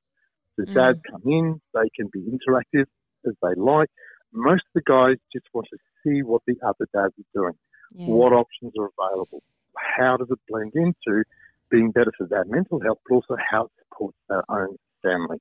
The 0.57 0.67
Mm. 0.67 0.75
dads 0.75 1.01
come 1.11 1.23
in, 1.27 1.61
they 1.75 1.89
can 1.97 2.09
be 2.13 2.21
interactive 2.21 2.87
as 3.27 3.35
they 3.43 3.55
like. 3.57 3.89
Most 4.33 4.63
of 4.67 4.73
the 4.75 4.83
guys 4.83 5.17
just 5.33 5.47
want 5.53 5.67
to 5.71 5.79
see 6.03 6.23
what 6.23 6.43
the 6.47 6.57
other 6.63 6.87
dads 6.93 7.15
are 7.19 7.33
doing, 7.35 7.59
Yeah. 7.93 8.15
what 8.15 8.33
options 8.33 8.73
are 8.79 8.91
available, 8.99 9.43
how 9.77 10.17
does 10.17 10.31
it 10.31 10.39
blend 10.49 10.73
into 10.75 11.25
being 11.71 11.91
better 11.93 12.13
for 12.19 12.27
their 12.27 12.45
mental 12.47 12.81
health, 12.81 12.99
but 13.09 13.15
also 13.15 13.37
how 13.51 13.65
it 13.65 13.71
supports 13.79 14.19
their 14.29 14.43
own 14.51 14.77
family. 15.03 15.39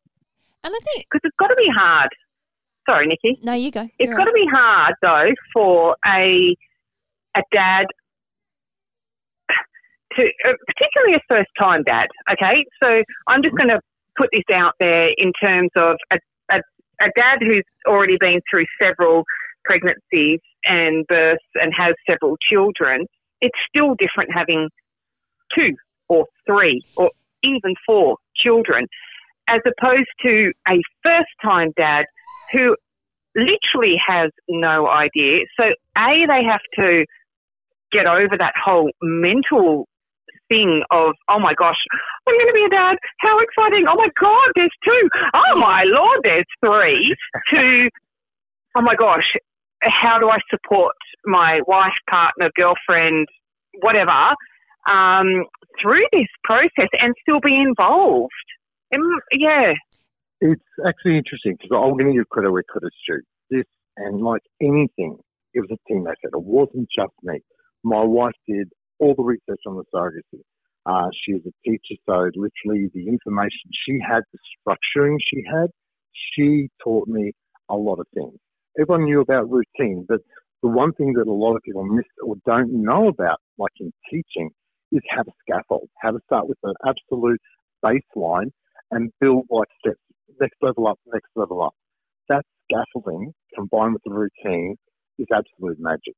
And 0.63 0.73
I 0.75 0.79
think 0.79 1.06
Because 1.12 1.21
it's 1.27 1.35
got 1.38 1.47
to 1.47 1.55
be 1.55 1.69
hard. 1.69 2.09
Sorry, 2.88 3.07
Nikki. 3.07 3.39
no, 3.44 3.53
you 3.53 3.71
go. 3.71 3.81
It's 4.00 4.07
You're 4.09 4.15
got 4.17 4.25
to 4.25 4.33
be 4.33 4.47
hard 4.51 4.95
though 5.01 5.31
for 5.53 5.95
a 6.05 6.55
a 7.35 7.41
dad 7.51 7.85
to, 10.15 10.23
uh, 10.45 10.53
particularly 10.67 11.13
a 11.15 11.19
first 11.29 11.50
time 11.57 11.83
dad. 11.83 12.07
Okay, 12.31 12.65
so 12.81 13.03
I'm 13.27 13.44
just 13.44 13.55
going 13.55 13.69
to 13.69 13.79
put 14.19 14.30
this 14.31 14.44
out 14.54 14.74
there 14.80 15.12
in 15.18 15.31
terms 15.44 15.69
of 15.75 15.95
a, 16.12 16.18
a, 16.51 16.60
a 17.01 17.10
dad 17.16 17.39
who's 17.42 17.63
already 17.88 18.18
been 18.19 18.42
through 18.51 18.66
several 18.81 19.24
pregnancies 19.63 20.39
and 20.66 21.06
births 21.07 21.44
and 21.56 21.71
has 21.75 21.94
several 22.10 22.36
children. 22.50 23.06
It's 23.42 23.57
still 23.74 23.95
different 23.95 24.31
having 24.33 24.69
two 25.57 25.75
or 26.10 26.25
three 26.45 26.81
or 26.98 27.12
even 27.44 27.75
four 27.86 28.18
children, 28.36 28.88
as 29.48 29.60
opposed 29.66 30.10
to 30.25 30.51
a 30.68 30.81
first 31.05 31.29
time 31.41 31.72
dad 31.77 32.05
who 32.51 32.75
literally 33.36 33.96
has 34.05 34.32
no 34.50 34.89
idea. 34.89 35.41
So, 35.60 35.72
A, 35.98 36.25
they 36.25 36.43
have 36.43 36.62
to 36.79 37.05
get 37.91 38.05
over 38.05 38.38
that 38.38 38.53
whole 38.62 38.91
mental 39.01 39.88
thing 40.50 40.84
of, 40.91 41.13
oh 41.29 41.39
my 41.39 41.53
gosh, 41.53 41.77
I'm 42.27 42.38
going 42.38 42.48
to 42.48 42.53
be 42.53 42.65
a 42.65 42.70
dad. 42.70 42.98
How 43.20 43.39
exciting. 43.39 43.86
Oh 43.88 43.96
my 43.96 44.10
God, 44.20 44.51
there's 44.56 44.70
two. 44.86 45.10
Oh 45.34 45.60
my 45.60 45.84
Lord, 45.86 46.20
there's 46.24 46.46
three. 46.63 47.15
to, 47.53 47.89
oh 48.75 48.82
my 48.82 48.96
gosh, 48.96 49.25
how 49.84 50.20
do 50.20 50.29
I 50.29 50.38
support 50.50 50.96
my 51.25 51.62
wife, 51.68 51.94
partner, 52.10 52.50
girlfriend, 52.56 53.27
whatever, 53.82 54.36
um, 54.89 55.46
through 55.82 56.06
this 56.12 56.27
process 56.44 56.89
and 57.00 57.13
still 57.22 57.39
be 57.39 57.56
involved? 57.56 58.32
Um, 58.96 59.20
yeah. 59.32 59.74
It's 60.41 60.62
actually 60.88 61.18
interesting 61.18 61.58
because 61.60 61.70
I'm 61.72 61.98
going 61.98 62.08
to 62.08 62.13
give 62.13 62.29
credit 62.29 62.51
where 62.51 62.63
credit's 62.63 62.96
due. 63.08 63.22
This, 63.50 63.65
and 63.98 64.22
like 64.22 64.41
anything, 64.62 65.18
it 65.53 65.60
was 65.60 65.70
a 65.72 65.77
team 65.88 66.08
effort. 66.08 66.38
It 66.38 66.41
wasn't 66.41 66.88
just 66.96 67.13
me. 67.24 67.39
My 67.84 68.03
wife 68.03 68.36
did 68.48 68.70
all 69.00 69.15
the 69.15 69.24
research 69.24 69.62
on 69.65 69.75
the 69.75 69.84
surrogacy. 69.94 70.41
Uh, 70.86 71.08
she 71.24 71.34
is 71.34 71.41
a 71.46 71.51
teacher, 71.70 72.00
so 72.08 72.29
literally 72.36 72.89
the 72.94 73.08
information 73.08 73.70
she 73.86 74.00
had, 74.00 74.22
the 74.32 74.39
structuring 74.58 75.18
she 75.22 75.44
had, 75.46 75.68
she 76.34 76.70
taught 76.84 77.08
me 77.08 77.32
a 77.70 77.75
lot 77.75 78.00
of 78.00 78.08
things. 78.13 78.38
Everyone 78.79 79.06
knew 79.06 79.22
about 79.22 79.50
routine, 79.50 80.06
but 80.08 80.22
the 80.62 80.70
one 80.70 80.94
thing 80.94 81.13
that 81.13 81.27
a 81.27 81.32
lot 81.32 81.56
of 81.56 81.62
people 81.63 81.84
miss 81.84 82.06
or 82.25 82.36
don't 82.46 82.72
know 82.72 83.08
about, 83.08 83.39
like 83.58 83.72
in 83.79 83.91
teaching, 84.10 84.50
is 84.91 85.01
how 85.10 85.24
to 85.24 85.32
scaffold, 85.41 85.89
how 86.01 86.12
to 86.12 86.20
start 86.25 86.48
with 86.48 86.58
an 86.63 86.74
absolute 86.88 87.39
baseline 87.84 88.51
and 88.91 89.12
build 89.22 89.46
like 89.50 89.68
steps, 89.79 90.00
next 90.41 90.56
level 90.62 90.88
up, 90.88 91.00
next 91.13 91.29
level 91.36 91.62
up. 91.62 91.74
That 92.27 92.44
scaffolding 92.65 93.34
combined 93.56 93.94
with 93.94 94.03
the 94.03 94.12
routine 94.12 94.75
is 95.18 95.27
absolute 95.34 95.79
magic. 95.79 96.15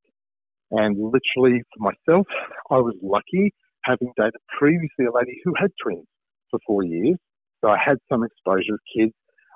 And 0.72 0.96
literally 0.98 1.62
for 1.76 1.92
myself, 1.92 2.28
I 2.70 2.76
was 2.76 2.96
lucky 3.02 3.54
having 3.84 4.12
dated 4.16 4.36
previously 4.58 5.06
a 5.06 5.14
lady 5.14 5.40
who 5.44 5.54
had 5.60 5.72
twins 5.82 6.08
for 6.50 6.60
four 6.66 6.84
years. 6.84 7.18
So 7.62 7.70
I 7.70 7.78
had 7.84 7.98
some 8.12 8.24
exposure 8.24 8.76
of 8.76 8.80
kids. 8.96 9.14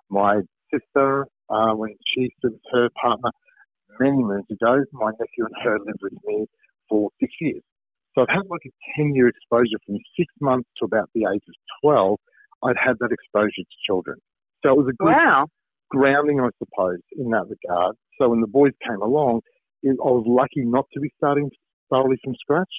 My 0.09 0.41
sister, 0.73 1.25
uh, 1.49 1.73
when 1.73 1.95
she 2.13 2.29
was 2.43 2.53
her 2.73 2.89
partner 3.01 3.29
many 3.99 4.17
moons 4.23 4.45
ago, 4.51 4.83
my 4.93 5.11
nephew 5.11 5.45
and 5.45 5.55
her 5.63 5.79
lived 5.79 5.99
with 6.01 6.13
me 6.25 6.45
for 6.89 7.09
six 7.19 7.33
years. 7.39 7.61
So 8.13 8.21
I've 8.21 8.29
had 8.29 8.47
like 8.49 8.61
a 8.65 9.01
10 9.01 9.15
year 9.15 9.27
exposure 9.27 9.79
from 9.85 9.97
six 10.17 10.33
months 10.41 10.69
to 10.79 10.85
about 10.85 11.09
the 11.13 11.21
age 11.31 11.43
of 11.47 11.55
12 11.83 12.19
I'd 12.63 12.77
had 12.83 12.97
that 12.99 13.11
exposure 13.11 13.51
to 13.61 13.77
children. 13.85 14.17
So 14.63 14.71
it 14.71 14.77
was 14.77 14.87
a 14.87 14.93
good 14.97 15.13
Wow. 15.13 15.47
grounding, 15.89 16.39
I 16.39 16.49
suppose, 16.57 16.99
in 17.11 17.29
that 17.31 17.45
regard. 17.49 17.95
So 18.17 18.29
when 18.29 18.41
the 18.41 18.47
boys 18.47 18.71
came 18.87 19.01
along, 19.01 19.41
I 19.91 20.11
was 20.11 20.25
lucky 20.27 20.65
not 20.65 20.85
to 20.93 20.99
be 20.99 21.11
starting 21.17 21.49
thoroughly 21.89 22.17
from 22.23 22.35
scratch. 22.35 22.71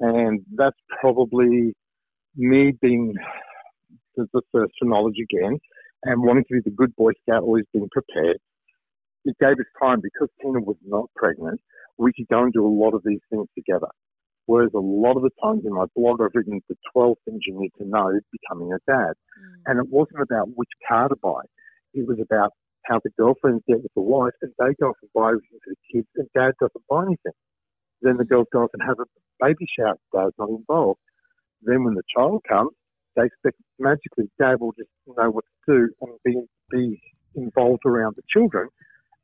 And 0.00 0.40
that's 0.54 0.76
probably 1.00 1.74
me 2.36 2.72
being 2.80 3.14
the, 4.16 4.26
the 4.32 4.42
thirst 4.52 4.72
for 4.78 4.86
knowledge 4.86 5.16
again 5.22 5.58
and 6.04 6.22
wanting 6.22 6.44
to 6.48 6.54
be 6.54 6.60
the 6.64 6.70
good 6.70 6.94
Boy 6.96 7.12
Scout, 7.22 7.42
always 7.42 7.64
being 7.72 7.88
prepared. 7.90 8.38
It 9.24 9.36
gave 9.40 9.52
us 9.52 9.66
time 9.80 10.00
because 10.02 10.28
Tina 10.40 10.60
was 10.60 10.76
not 10.84 11.06
pregnant. 11.16 11.60
We 11.96 12.12
could 12.12 12.28
go 12.28 12.42
and 12.42 12.52
do 12.52 12.66
a 12.66 12.68
lot 12.68 12.94
of 12.94 13.02
these 13.04 13.20
things 13.30 13.46
together. 13.54 13.88
Whereas 14.46 14.70
a 14.74 14.78
lot 14.78 15.16
of 15.16 15.22
the 15.22 15.30
times 15.42 15.62
in 15.64 15.72
my 15.72 15.86
blog, 15.96 16.20
I've 16.20 16.34
written 16.34 16.60
the 16.68 16.76
12 16.92 17.16
things 17.24 17.40
you 17.46 17.58
need 17.58 17.72
to 17.78 17.88
know 17.88 18.10
becoming 18.30 18.72
a 18.72 18.78
dad. 18.86 19.14
Mm. 19.14 19.62
And 19.66 19.80
it 19.80 19.90
wasn't 19.90 20.20
about 20.20 20.48
which 20.54 20.68
car 20.86 21.08
to 21.08 21.16
buy. 21.16 21.40
It 21.94 22.06
was 22.06 22.18
about 22.20 22.52
how 22.84 23.00
the 23.02 23.10
girlfriends 23.18 23.62
get 23.66 23.82
with 23.82 23.92
the 23.94 24.02
wife 24.02 24.32
and 24.42 24.52
they 24.58 24.74
go 24.80 24.90
off 24.90 24.96
and 25.02 25.10
buy 25.14 25.28
everything 25.28 25.58
for 25.64 25.70
the 25.72 25.82
kids 25.92 26.08
and 26.16 26.28
dad 26.34 26.52
doesn't 26.60 26.84
buy 26.88 27.02
anything. 27.02 27.32
Then 28.02 28.16
the 28.16 28.24
girls 28.24 28.46
go 28.52 28.64
off 28.64 28.70
and 28.74 28.82
have 28.86 28.98
a 29.00 29.06
baby 29.40 29.66
shower, 29.78 29.96
dad's 30.12 30.34
not 30.38 30.50
involved. 30.50 31.00
Then 31.62 31.84
when 31.84 31.94
the 31.94 32.02
child 32.14 32.42
comes, 32.48 32.70
they 33.16 33.24
expect 33.24 33.56
magically 33.78 34.30
dad 34.38 34.60
will 34.60 34.72
just 34.76 34.90
know 35.06 35.30
what 35.30 35.44
to 35.66 35.72
do 35.72 35.88
and 36.02 36.12
be, 36.24 36.42
be 36.70 37.00
involved 37.34 37.82
around 37.86 38.16
the 38.16 38.22
children. 38.28 38.68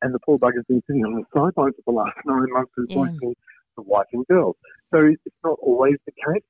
And 0.03 0.15
the 0.15 0.19
poor 0.25 0.39
bugger's 0.39 0.65
been 0.69 0.83
sitting 0.87 1.05
on 1.05 1.15
the 1.15 1.25
sidelines 1.35 1.75
for 1.85 1.93
the 1.93 1.93
last 1.93 2.17
nine 2.25 2.47
months 2.51 2.73
as 2.79 2.87
Yeah. 2.89 2.97
watching 2.97 3.35
the 3.77 3.83
wife 3.83 4.07
and 4.13 4.27
girls. 4.29 4.57
So 4.93 5.01
it's 5.05 5.37
not 5.45 5.59
always 5.61 5.97
the 6.07 6.13
case, 6.13 6.45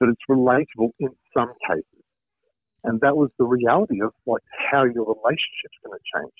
but 0.00 0.08
it's 0.08 0.22
relatable 0.28 0.90
in 0.98 1.10
some 1.32 1.52
cases. 1.68 1.99
And 2.84 3.00
that 3.00 3.16
was 3.16 3.30
the 3.38 3.44
reality 3.44 4.00
of 4.02 4.12
like 4.26 4.42
how 4.70 4.84
your 4.84 5.04
relationship's 5.06 5.78
going 5.84 5.98
to 5.98 6.18
change. 6.20 6.32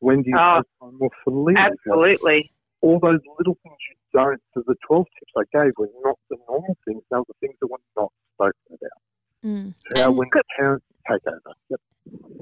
When 0.00 0.22
do 0.22 0.30
you 0.30 0.36
Oh, 0.38 0.56
have 0.56 0.64
time 0.80 0.98
more 0.98 1.10
for 1.24 1.30
leave? 1.30 1.56
Like, 1.56 1.72
Absolutely. 1.72 2.50
all 2.80 2.98
those 3.00 3.20
little 3.38 3.56
things 3.62 3.76
you 3.90 3.96
don't. 4.20 4.40
So 4.54 4.62
the 4.66 4.74
12 4.86 5.06
tips 5.18 5.32
I 5.36 5.64
gave 5.64 5.72
were 5.78 5.88
not 6.04 6.18
the 6.30 6.36
normal 6.48 6.76
things. 6.86 7.02
They 7.10 7.16
were 7.16 7.24
the 7.28 7.34
things 7.46 7.54
that 7.60 7.66
were 7.68 7.78
not 7.96 8.12
spoken 8.34 8.54
about. 8.70 9.00
Mm. 9.44 9.74
How 9.96 10.08
And- 10.08 10.16
when 10.18 10.28
parents 10.58 10.84
take 11.10 11.26
over. 11.26 11.40
Yep. 11.70 11.80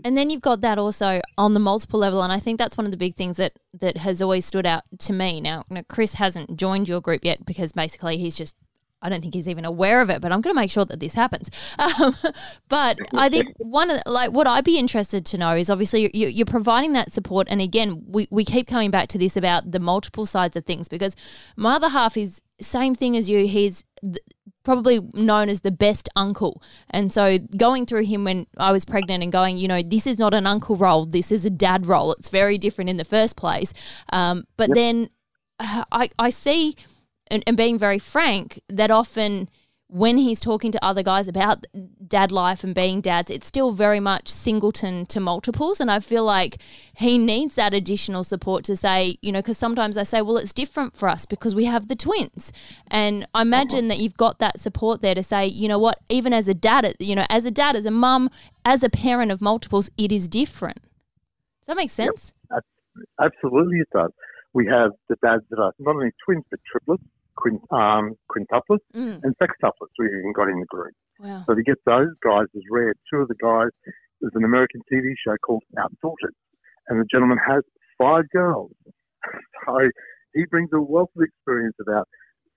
And 0.05 0.17
then 0.17 0.29
you've 0.31 0.41
got 0.41 0.61
that 0.63 0.77
also 0.79 1.21
on 1.39 1.55
the 1.55 1.61
multiple 1.61 2.01
level, 2.01 2.23
and 2.23 2.33
I 2.33 2.41
think 2.41 2.59
that's 2.59 2.77
one 2.77 2.85
of 2.85 2.91
the 2.91 2.97
big 2.99 3.15
things 3.15 3.37
that 3.37 3.53
that 3.75 3.99
has 3.99 4.21
always 4.21 4.45
stood 4.45 4.67
out 4.67 4.83
to 5.01 5.13
me. 5.13 5.41
Now, 5.41 5.65
now 5.71 5.83
Chris 5.89 6.15
hasn't 6.15 6.57
joined 6.59 6.89
your 6.89 7.01
group 7.01 7.25
yet 7.25 7.47
because 7.47 7.73
basically 7.73 8.17
he's 8.19 8.37
just. 8.37 8.57
I 9.03 9.09
don't 9.09 9.21
think 9.21 9.35
he's 9.35 9.49
even 9.49 9.65
aware 9.65 10.01
of 10.01 10.09
it, 10.11 10.23
but 10.23 10.33
I'm 10.33 10.41
going 10.41 10.55
to 10.55 10.61
make 10.61 10.71
sure 10.71 10.85
that 10.85 11.01
this 11.01 11.15
happens. 11.15 11.51
Um, 12.01 12.15
but 12.69 12.97
I 13.13 13.29
think 13.29 13.55
one 13.59 13.91
of 13.91 13.99
the, 14.03 14.11
like 14.11 14.31
what 14.31 14.47
I'd 14.47 14.65
be 14.65 14.79
interested 14.79 15.27
to 15.27 15.39
know 15.39 15.55
is 15.55 15.69
obviously 15.69 16.11
you're, 16.15 16.31
you're 16.31 16.47
providing 16.47 16.93
that 16.93 17.11
support, 17.11 17.49
and 17.51 17.61
again, 17.61 18.05
we, 18.07 18.29
we 18.31 18.45
keep 18.45 18.67
coming 18.69 18.91
back 18.91 19.09
to 19.09 19.19
this 19.19 19.37
about 19.37 19.73
the 19.73 19.81
multiple 19.81 20.25
sides 20.25 20.57
of 20.57 20.65
things 20.65 20.89
because 20.89 21.17
my 21.57 21.75
other 21.75 21.89
half 21.89 22.17
is 22.17 22.41
same 22.61 22.95
thing 22.95 23.17
as 23.17 23.29
you. 23.29 23.47
He's 23.47 23.85
th- 24.01 24.19
probably 24.63 25.01
known 25.13 25.49
as 25.49 25.63
the 25.63 25.71
best 25.71 26.09
uncle. 26.17 26.63
And 26.91 27.13
so 27.13 27.39
going 27.57 27.87
through 27.87 28.05
him 28.05 28.25
when 28.25 28.47
I 28.59 28.73
was 28.73 28.85
pregnant 28.85 29.23
and 29.23 29.33
going, 29.33 29.57
you 29.57 29.69
know, 29.69 29.83
this 29.83 30.07
is 30.07 30.19
not 30.19 30.35
an 30.35 30.47
uncle 30.47 30.77
role, 30.77 31.07
this 31.07 31.33
is 31.33 31.45
a 31.45 31.51
dad 31.51 31.87
role. 31.87 32.13
It's 32.13 32.29
very 32.29 32.59
different 32.59 32.91
in 32.91 32.97
the 32.97 33.05
first 33.05 33.37
place. 33.37 33.73
Um, 34.13 34.45
but 34.57 34.71
then 34.75 35.09
uh, 35.59 35.85
I, 35.91 36.11
I 36.19 36.31
see, 36.31 36.77
and, 37.33 37.43
and 37.47 37.57
being 37.57 37.79
very 37.79 37.99
frank, 37.99 38.61
that 38.69 38.91
often 38.91 39.49
when 39.89 40.17
he's 40.17 40.41
talking 40.41 40.73
to 40.73 40.83
other 40.83 41.03
guys 41.03 41.29
about 41.29 41.67
dad 42.07 42.33
life 42.33 42.65
and 42.65 42.75
being 42.75 43.03
dads, 43.03 43.31
it's 43.31 43.47
still 43.47 43.73
very 43.73 44.01
much 44.01 44.27
singleton 44.27 45.05
to 45.05 45.21
multiples. 45.21 45.81
And 45.81 45.91
I 45.91 46.01
feel 46.01 46.25
like 46.25 46.57
he 46.97 47.19
needs 47.19 47.57
that 47.57 47.75
additional 47.75 48.25
support 48.25 48.65
to 48.65 48.77
say, 48.77 49.19
you 49.21 49.31
know, 49.31 49.41
because 49.41 49.59
sometimes 49.59 49.99
I 49.99 50.05
say, 50.05 50.23
well, 50.23 50.39
it's 50.39 50.55
different 50.55 50.97
for 50.97 51.11
us 51.11 51.27
because 51.27 51.55
we 51.55 51.67
have 51.67 51.89
the 51.89 51.95
twins. 51.95 52.53
And 52.91 53.27
I 53.35 53.43
imagine 53.43 53.89
that 53.89 53.99
you've 53.99 54.17
got 54.17 54.39
that 54.39 54.59
support 54.59 55.03
there 55.03 55.15
to 55.15 55.23
say, 55.23 55.47
you 55.47 55.69
know 55.69 55.79
what, 55.79 55.99
even 56.09 56.33
as 56.33 56.49
a 56.49 56.55
dad, 56.55 56.95
you 56.99 57.15
know, 57.15 57.27
as 57.29 57.45
a 57.45 57.51
dad, 57.51 57.77
as 57.77 57.85
a 57.85 57.91
mum, 57.91 58.31
as 58.65 58.83
a 58.83 58.89
parent 58.89 59.31
of 59.31 59.43
multiples, 59.43 59.91
it 59.99 60.11
is 60.11 60.27
different. 60.27 60.81
Does 60.81 61.67
that 61.67 61.77
make 61.77 61.91
sense? 61.91 62.33
Absolutely, 63.21 63.81
it 63.81 63.89
does. 63.95 64.11
We 64.55 64.67
have 64.69 64.93
the 65.11 65.17
dads 65.23 65.45
that 65.51 65.59
are 65.59 65.73
not 65.79 65.97
only 65.97 66.13
twins 66.25 66.45
but 66.51 66.61
triplets, 66.71 67.03
quint, 67.43 67.61
um, 67.73 68.15
quintuplets, 68.31 68.87
Mm. 68.95 69.21
and 69.25 69.35
sextuplets. 69.43 69.95
We've 69.99 70.13
even 70.13 70.33
got 70.33 70.49
in 70.49 70.61
the 70.61 70.67
group. 70.67 70.95
Wow. 71.19 71.43
So 71.47 71.55
to 71.55 71.63
get 71.63 71.79
those 71.85 72.15
guys 72.23 72.47
is 72.55 72.63
rare. 72.71 72.95
Two 73.11 73.19
of 73.23 73.29
the 73.29 73.35
guys, 73.43 73.71
there's 74.21 74.33
an 74.35 74.45
American 74.45 74.81
TV 74.91 75.15
show 75.25 75.37
called 75.45 75.63
Outdaughtered, 75.79 76.35
and 76.89 77.01
the 77.01 77.05
gentleman 77.13 77.39
has 77.39 77.63
five 77.99 78.25
girls. 78.31 78.73
So 79.67 79.79
he 80.35 80.45
brings 80.47 80.71
a 80.73 80.81
wealth 80.81 81.11
of 81.17 81.23
experience 81.23 81.77
about 81.81 82.09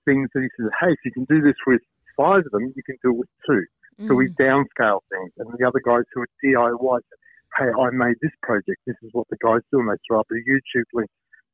things 0.05 0.27
that 0.33 0.41
he 0.41 0.49
says, 0.57 0.71
hey, 0.81 0.91
if 0.91 0.99
you 1.05 1.11
can 1.11 1.25
do 1.25 1.39
this 1.41 1.53
with 1.67 1.81
five 2.17 2.43
of 2.45 2.51
them, 2.51 2.73
you 2.75 2.81
can 2.83 2.97
do 3.03 3.11
it 3.11 3.17
with 3.17 3.29
two. 3.45 3.63
So 4.07 4.15
we 4.15 4.27
Mm. 4.29 4.35
downscale 4.41 5.01
things. 5.11 5.31
And 5.37 5.47
the 5.59 5.67
other 5.67 5.79
guys 5.85 6.03
who 6.13 6.21
are 6.21 6.27
DIY 6.43 6.97
say, 7.01 7.17
hey, 7.59 7.69
I 7.79 7.89
made 7.91 8.15
this 8.23 8.31
project. 8.41 8.79
This 8.87 8.95
is 9.03 9.11
what 9.13 9.27
the 9.29 9.37
guys 9.37 9.61
do. 9.71 9.79
And 9.81 9.89
they 9.89 9.97
throw 10.07 10.19
up 10.21 10.27
a 10.31 10.41
YouTube 10.49 10.89
link 10.93 11.09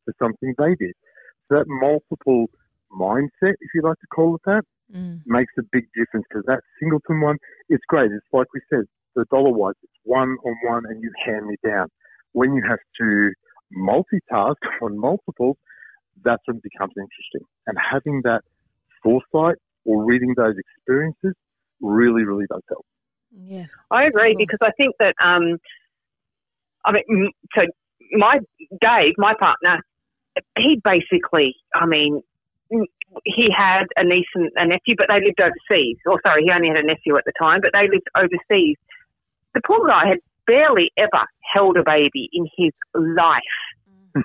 to 0.07 0.13
something 0.19 0.55
they 0.57 0.75
did. 0.75 0.93
So 1.49 1.55
that 1.57 1.67
multiple 1.67 2.49
mindset, 2.93 3.53
if 3.59 3.69
you 3.73 3.81
like 3.81 3.99
to 3.99 4.07
call 4.07 4.35
it 4.35 4.41
that, 4.45 4.63
Mm. 4.93 5.21
makes 5.25 5.53
a 5.57 5.61
big 5.71 5.85
difference 5.95 6.25
because 6.29 6.43
that 6.47 6.59
singleton 6.77 7.21
one, 7.21 7.37
it's 7.69 7.83
great. 7.87 8.11
It's 8.11 8.25
like 8.33 8.47
we 8.53 8.59
said, 8.69 8.83
the 9.15 9.23
dollar 9.31 9.51
wise, 9.51 9.75
it's 9.83 9.93
one 10.03 10.35
on 10.45 10.55
one 10.65 10.85
and 10.85 11.01
you 11.01 11.09
hand 11.25 11.45
me 11.47 11.55
down. 11.65 11.87
When 12.33 12.53
you 12.53 12.61
have 12.67 12.79
to 12.99 13.31
multitask 13.73 14.55
on 14.81 14.97
multiples, 14.97 15.55
that's 16.25 16.41
when 16.45 16.57
it 16.57 16.63
becomes 16.63 16.91
interesting. 16.97 17.47
And 17.67 17.77
having 17.79 18.21
that 18.23 18.41
foresight 19.01 19.55
or 19.85 20.03
reading 20.03 20.33
those 20.35 20.55
experiences 20.57 21.35
really, 21.79 22.23
really 22.25 22.45
does 22.49 22.61
help. 22.67 22.85
Yeah. 23.31 23.67
I 23.91 24.03
agree 24.07 24.33
Cool. 24.33 24.39
because 24.45 24.59
I 24.61 24.71
think 24.71 24.95
that 24.99 25.15
um, 25.23 25.57
I 26.85 26.91
mean, 26.91 27.31
so 27.55 27.63
my 28.11 28.39
Dave, 28.81 29.13
my 29.17 29.33
partner, 29.39 29.79
he 30.57 30.81
basically, 30.83 31.55
I 31.73 31.85
mean, 31.85 32.15
m- 32.15 32.21
he 33.25 33.49
had 33.55 33.85
a 33.97 34.03
niece 34.03 34.25
and 34.35 34.49
a 34.55 34.65
nephew, 34.65 34.95
but 34.97 35.07
they 35.09 35.21
lived 35.21 35.41
overseas. 35.41 35.97
Or 36.05 36.19
sorry, 36.25 36.43
he 36.45 36.51
only 36.51 36.69
had 36.69 36.77
a 36.77 36.83
nephew 36.83 37.17
at 37.17 37.25
the 37.25 37.33
time, 37.39 37.59
but 37.61 37.71
they 37.73 37.87
lived 37.87 38.07
overseas. 38.15 38.77
The 39.53 39.61
poor 39.65 39.85
guy 39.87 40.07
had 40.07 40.19
barely 40.47 40.91
ever 40.97 41.25
held 41.53 41.77
a 41.77 41.83
baby 41.83 42.29
in 42.31 42.47
his 42.57 42.71
life, 42.95 43.41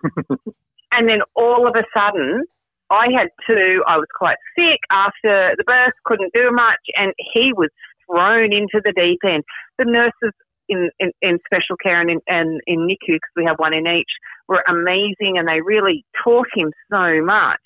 and 0.92 1.08
then 1.08 1.20
all 1.34 1.66
of 1.66 1.74
a 1.76 1.84
sudden. 1.96 2.44
I 2.88 3.08
had 3.18 3.30
two. 3.44 3.82
I 3.88 3.96
was 3.96 4.06
quite 4.16 4.36
sick 4.56 4.78
after 4.92 5.56
the 5.58 5.64
birth, 5.66 5.92
couldn't 6.04 6.32
do 6.32 6.52
much, 6.52 6.78
and 6.96 7.12
he 7.34 7.52
was 7.52 7.68
thrown 8.08 8.52
into 8.52 8.80
the 8.84 8.92
deep 8.92 9.18
end. 9.24 9.42
The 9.76 9.86
nurses 9.86 10.32
in, 10.68 10.90
in, 10.98 11.12
in 11.22 11.38
special 11.46 11.76
care 11.82 12.00
and 12.00 12.10
in, 12.10 12.20
and 12.28 12.60
in 12.66 12.86
NICU, 12.86 13.14
because 13.14 13.30
we 13.34 13.44
have 13.44 13.58
one 13.58 13.74
in 13.74 13.86
each, 13.86 14.10
were 14.48 14.62
amazing 14.68 15.38
and 15.38 15.48
they 15.48 15.60
really 15.60 16.04
taught 16.22 16.48
him 16.54 16.72
so 16.90 17.22
much. 17.22 17.60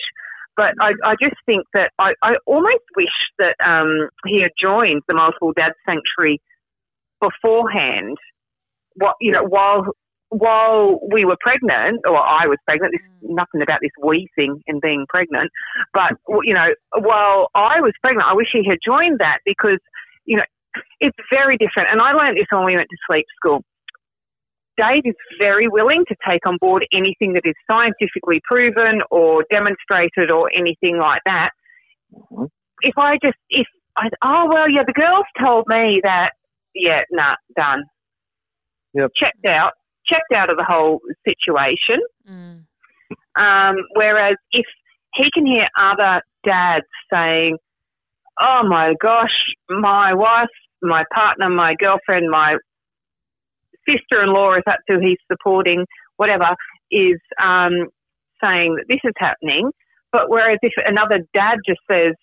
But 0.60 0.74
I, 0.78 0.92
I 1.04 1.14
just 1.22 1.36
think 1.46 1.64
that 1.72 1.90
I, 1.98 2.12
I 2.22 2.34
almost 2.44 2.84
wish 2.94 3.06
that 3.38 3.56
um, 3.64 4.10
he 4.26 4.42
had 4.42 4.50
joined 4.62 5.00
the 5.08 5.14
Multiple 5.14 5.54
Dad 5.56 5.72
Sanctuary 5.88 6.38
beforehand. 7.18 8.18
What 8.96 9.14
you 9.22 9.32
know, 9.32 9.42
while 9.42 9.86
while 10.28 11.00
we 11.10 11.24
were 11.24 11.38
pregnant, 11.40 12.02
or 12.06 12.18
I 12.18 12.46
was 12.46 12.58
pregnant, 12.66 12.92
there's 12.92 13.32
nothing 13.32 13.62
about 13.62 13.78
this 13.80 13.90
we 14.04 14.28
thing 14.36 14.60
in 14.66 14.80
being 14.80 15.06
pregnant. 15.08 15.50
But 15.94 16.12
you 16.44 16.52
know, 16.52 16.68
while 16.94 17.48
I 17.54 17.80
was 17.80 17.92
pregnant, 18.02 18.28
I 18.28 18.34
wish 18.34 18.48
he 18.52 18.62
had 18.68 18.80
joined 18.84 19.20
that 19.20 19.38
because 19.46 19.78
you 20.26 20.36
know 20.36 20.44
it's 21.00 21.16
very 21.32 21.56
different. 21.56 21.88
And 21.90 22.02
I 22.02 22.12
learned 22.12 22.36
this 22.36 22.44
when 22.50 22.66
we 22.66 22.76
went 22.76 22.88
to 22.90 22.96
sleep 23.10 23.24
school. 23.34 23.64
Dave 24.80 25.02
is 25.04 25.14
very 25.38 25.68
willing 25.68 26.04
to 26.08 26.16
take 26.26 26.46
on 26.46 26.56
board 26.58 26.86
anything 26.92 27.34
that 27.34 27.42
is 27.44 27.54
scientifically 27.70 28.40
proven 28.50 29.02
or 29.10 29.44
demonstrated 29.50 30.30
or 30.30 30.50
anything 30.54 30.98
like 30.98 31.22
that. 31.26 31.50
Mhm. 32.14 32.48
If 32.82 32.96
I 32.96 33.18
just, 33.22 33.36
if 33.50 33.66
I, 33.96 34.08
oh, 34.22 34.46
well, 34.48 34.70
yeah, 34.70 34.84
the 34.86 34.92
girls 34.92 35.26
told 35.38 35.66
me 35.68 36.00
that, 36.02 36.32
yeah, 36.74 37.02
nah, 37.10 37.36
done. 37.56 37.84
Yep. 38.94 39.10
Checked 39.16 39.46
out, 39.46 39.72
checked 40.06 40.32
out 40.34 40.50
of 40.50 40.56
the 40.56 40.64
whole 40.64 41.00
situation. 41.26 42.00
Mm. 42.28 42.64
Um, 43.36 43.76
whereas 43.94 44.36
if 44.52 44.66
he 45.14 45.30
can 45.32 45.46
hear 45.46 45.68
other 45.78 46.22
dads 46.44 46.86
saying, 47.12 47.58
"Oh 48.40 48.62
my 48.64 48.94
gosh, 49.00 49.44
my 49.68 50.14
wife, 50.14 50.48
my 50.82 51.04
partner, 51.14 51.48
my 51.48 51.74
girlfriend, 51.74 52.30
my 52.30 52.56
sister-in-law, 53.90 54.52
if 54.52 54.62
that's 54.66 54.82
who 54.88 55.00
he's 55.00 55.18
supporting, 55.30 55.84
whatever, 56.16 56.54
is 56.90 57.18
um, 57.42 57.88
saying 58.42 58.76
that 58.76 58.84
this 58.88 59.00
is 59.04 59.12
happening," 59.18 59.70
but 60.12 60.28
whereas 60.28 60.58
if 60.62 60.72
another 60.86 61.20
dad 61.34 61.58
just 61.66 61.80
says, 61.90 62.14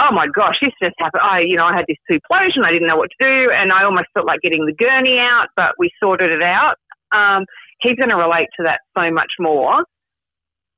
oh 0.00 0.14
my 0.14 0.26
gosh, 0.34 0.56
this 0.62 0.72
just 0.82 0.94
happened. 0.98 1.22
I, 1.22 1.40
you 1.40 1.56
know, 1.56 1.64
I 1.64 1.74
had 1.74 1.84
this 1.86 1.98
supplosion. 2.10 2.64
I 2.64 2.70
didn't 2.70 2.88
know 2.88 2.96
what 2.96 3.10
to 3.20 3.26
do, 3.26 3.50
and 3.50 3.72
I 3.72 3.84
almost 3.84 4.06
felt 4.14 4.26
like 4.26 4.40
getting 4.40 4.64
the 4.64 4.72
gurney 4.72 5.18
out, 5.18 5.48
but 5.56 5.74
we 5.78 5.90
sorted 6.02 6.32
it 6.32 6.42
out. 6.42 6.76
Um, 7.12 7.44
he's 7.80 7.96
going 7.96 8.10
to 8.10 8.16
relate 8.16 8.48
to 8.58 8.64
that 8.64 8.80
so 8.96 9.10
much 9.10 9.32
more. 9.38 9.84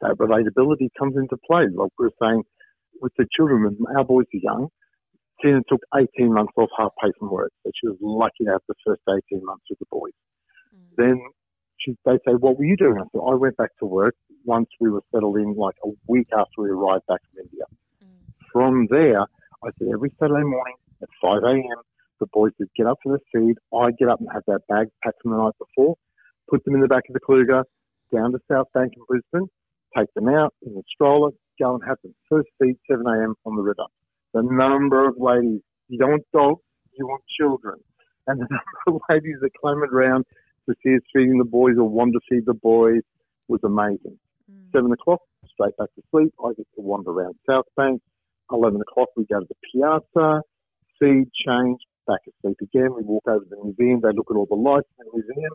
That 0.00 0.16
relatability 0.18 0.88
comes 0.98 1.16
into 1.16 1.36
play. 1.48 1.66
Like 1.72 1.90
we're 1.98 2.10
saying, 2.20 2.42
with 3.00 3.12
the 3.16 3.26
children, 3.36 3.76
our 3.96 4.04
boys 4.04 4.26
are 4.34 4.42
young, 4.42 4.68
Tina 5.42 5.60
took 5.68 5.80
18 5.94 6.32
months 6.32 6.52
off 6.56 6.70
half 6.78 6.92
pay 7.02 7.10
from 7.18 7.30
work, 7.30 7.52
so 7.62 7.70
she 7.74 7.88
was 7.88 7.98
lucky 8.00 8.44
to 8.44 8.52
have 8.52 8.62
the 8.68 8.74
first 8.86 9.02
18 9.08 9.44
months 9.44 9.64
with 9.68 9.78
the 9.78 9.86
boys. 9.90 10.12
Mm. 10.74 10.96
Then 10.96 11.20
she, 11.78 11.96
they 12.04 12.18
say, 12.24 12.34
What 12.38 12.58
were 12.58 12.64
you 12.64 12.76
doing? 12.76 12.96
I 12.98 13.04
said, 13.12 13.20
I 13.26 13.34
went 13.34 13.56
back 13.56 13.76
to 13.80 13.86
work 13.86 14.14
once 14.44 14.68
we 14.80 14.90
were 14.90 15.02
settled 15.12 15.36
in, 15.36 15.54
like 15.54 15.76
a 15.84 15.90
week 16.06 16.28
after 16.32 16.62
we 16.62 16.70
arrived 16.70 17.06
back 17.08 17.20
from 17.30 17.44
India. 17.44 17.64
Mm. 18.02 18.34
From 18.52 18.86
there, 18.90 19.22
I 19.22 19.70
said, 19.78 19.88
Every 19.92 20.10
Saturday 20.20 20.44
morning 20.44 20.76
at 21.02 21.08
5 21.20 21.42
a.m., 21.42 21.82
the 22.20 22.26
boys 22.32 22.52
would 22.60 22.70
get 22.76 22.86
up 22.86 22.98
for 23.02 23.18
the 23.18 23.20
feed. 23.32 23.56
I'd 23.76 23.98
get 23.98 24.08
up 24.08 24.20
and 24.20 24.28
have 24.32 24.44
their 24.46 24.60
bags 24.68 24.90
packed 25.02 25.22
from 25.22 25.32
the 25.32 25.38
night 25.38 25.54
before, 25.58 25.96
put 26.48 26.64
them 26.64 26.76
in 26.76 26.80
the 26.80 26.88
back 26.88 27.02
of 27.08 27.14
the 27.14 27.20
Kluger, 27.20 27.64
down 28.14 28.30
to 28.32 28.38
South 28.50 28.68
Bank 28.72 28.92
in 28.96 29.02
Brisbane, 29.08 29.48
take 29.96 30.12
them 30.14 30.28
out 30.28 30.54
in 30.62 30.74
the 30.74 30.82
stroller, 30.94 31.30
go 31.60 31.74
and 31.74 31.82
have 31.86 31.98
them 32.04 32.14
first 32.28 32.48
feed 32.60 32.76
7 32.88 33.04
a.m. 33.06 33.34
on 33.44 33.56
the 33.56 33.62
river. 33.62 33.86
The 34.34 34.42
number 34.42 35.06
of 35.06 35.14
ladies, 35.18 35.60
you 35.88 35.98
don't 35.98 36.10
want 36.10 36.26
dogs, 36.32 36.62
you 36.96 37.06
want 37.06 37.22
children. 37.38 37.76
And 38.26 38.40
the 38.40 38.46
number 38.86 38.98
of 38.98 39.02
ladies 39.08 39.36
that 39.42 39.50
clamoured 39.60 39.92
around 39.92 40.24
to 40.68 40.74
see 40.82 40.94
us 40.94 41.02
feeding 41.12 41.38
the 41.38 41.44
boys 41.44 41.76
or 41.78 41.88
want 41.88 42.12
to 42.14 42.20
feed 42.28 42.46
the 42.46 42.54
boys 42.54 43.02
was 43.48 43.60
amazing. 43.64 44.18
Mm. 44.50 44.72
Seven 44.72 44.92
o'clock, 44.92 45.20
straight 45.52 45.76
back 45.76 45.88
to 45.94 46.02
sleep. 46.10 46.32
I 46.44 46.50
get 46.56 46.66
to 46.76 46.80
wander 46.80 47.10
around 47.10 47.34
South 47.48 47.66
Bank. 47.76 48.00
Eleven 48.50 48.80
o'clock, 48.80 49.08
we 49.16 49.24
go 49.24 49.40
to 49.40 49.46
the 49.48 49.54
piazza, 49.72 50.42
feed, 51.00 51.30
change, 51.46 51.80
back 52.06 52.20
asleep 52.28 52.58
again. 52.60 52.94
We 52.94 53.02
walk 53.02 53.24
over 53.26 53.44
to 53.44 53.50
the 53.50 53.62
museum. 53.62 54.00
They 54.02 54.12
look 54.14 54.28
at 54.30 54.36
all 54.36 54.46
the 54.46 54.56
lights 54.56 54.88
in 54.98 55.06
the 55.06 55.12
museum. 55.12 55.52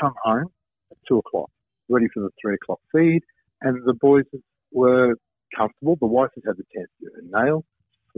Come 0.00 0.14
home 0.22 0.46
at 0.90 0.98
two 1.06 1.18
o'clock, 1.18 1.50
ready 1.88 2.06
for 2.12 2.20
the 2.20 2.30
three 2.40 2.54
o'clock 2.54 2.80
feed. 2.92 3.22
And 3.60 3.82
the 3.84 3.94
boys 3.94 4.24
were 4.72 5.14
comfortable. 5.56 5.96
The 6.00 6.06
wife 6.06 6.30
has 6.34 6.44
had 6.46 6.56
the 6.56 6.64
chance 6.74 6.88
to 7.00 7.06
do 7.06 7.10
her 7.16 7.44
nails, 7.44 7.64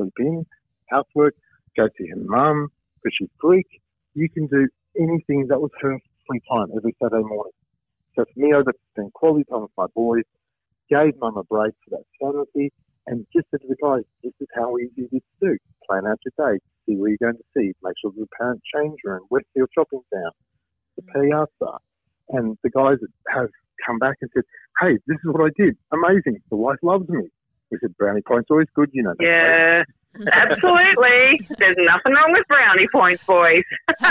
sleep 0.00 0.14
in, 0.19 0.47
housework, 0.88 1.35
go 1.76 1.88
see 1.99 2.09
her 2.09 2.16
mum 2.16 2.69
because 2.97 3.14
she's 3.19 3.28
Greek. 3.38 3.66
You 4.14 4.28
can 4.28 4.47
do 4.47 4.69
anything 4.99 5.47
that 5.49 5.61
was 5.61 5.71
her 5.80 5.99
free 6.26 6.40
time 6.50 6.69
every 6.76 6.95
Saturday 7.02 7.25
morning. 7.25 7.52
So 8.16 8.25
for 8.25 8.40
me, 8.40 8.52
I 8.52 8.62
got 8.62 8.73
to 8.73 8.78
spend 8.92 9.12
quality 9.12 9.45
time 9.50 9.62
with 9.62 9.71
my 9.76 9.87
boys, 9.95 10.25
gave 10.90 11.16
mum 11.21 11.37
a 11.37 11.45
break 11.45 11.75
for 11.85 11.99
that 11.99 12.04
sanity, 12.21 12.73
and 13.07 13.26
just 13.35 13.47
said 13.50 13.61
to 13.62 13.69
the 13.69 13.76
guys, 13.83 14.02
this 14.23 14.33
is 14.40 14.49
how 14.54 14.76
easy 14.78 15.09
it 15.11 15.16
is 15.16 15.23
to 15.40 15.49
do. 15.49 15.57
Plan 15.88 16.07
out 16.07 16.19
your 16.25 16.35
day, 16.52 16.59
see 16.87 16.97
where 16.97 17.11
you're 17.11 17.23
going 17.23 17.37
to 17.37 17.45
see, 17.57 17.73
make 17.83 17.95
sure 18.02 18.12
there's 18.14 18.26
a 18.30 18.37
parent 18.37 18.61
change 18.75 18.99
room, 19.04 19.23
Westfield 19.30 19.69
Shopping 19.75 20.02
Town, 20.12 20.33
the 20.97 21.02
mm. 21.02 21.30
piazza. 21.30 21.78
And 22.30 22.57
the 22.62 22.71
guys 22.71 22.99
have 23.28 23.49
come 23.87 23.99
back 23.99 24.16
and 24.21 24.30
said, 24.35 24.45
hey, 24.80 24.99
this 25.07 25.16
is 25.16 25.33
what 25.33 25.42
I 25.42 25.50
did. 25.57 25.76
Amazing. 25.92 26.40
The 26.50 26.57
wife 26.57 26.78
loves 26.83 27.09
me. 27.09 27.23
We 27.71 27.79
said, 27.81 27.97
brownie 27.97 28.23
points 28.23 28.49
always 28.50 28.69
good, 28.75 28.91
you 28.93 29.03
know. 29.03 29.15
Yeah, 29.21 29.85
absolutely. 30.33 31.41
There's 31.59 31.77
nothing 31.79 32.15
wrong 32.15 32.33
with 32.33 32.47
brownie 32.49 32.89
points, 32.93 33.23
boys. 33.25 33.62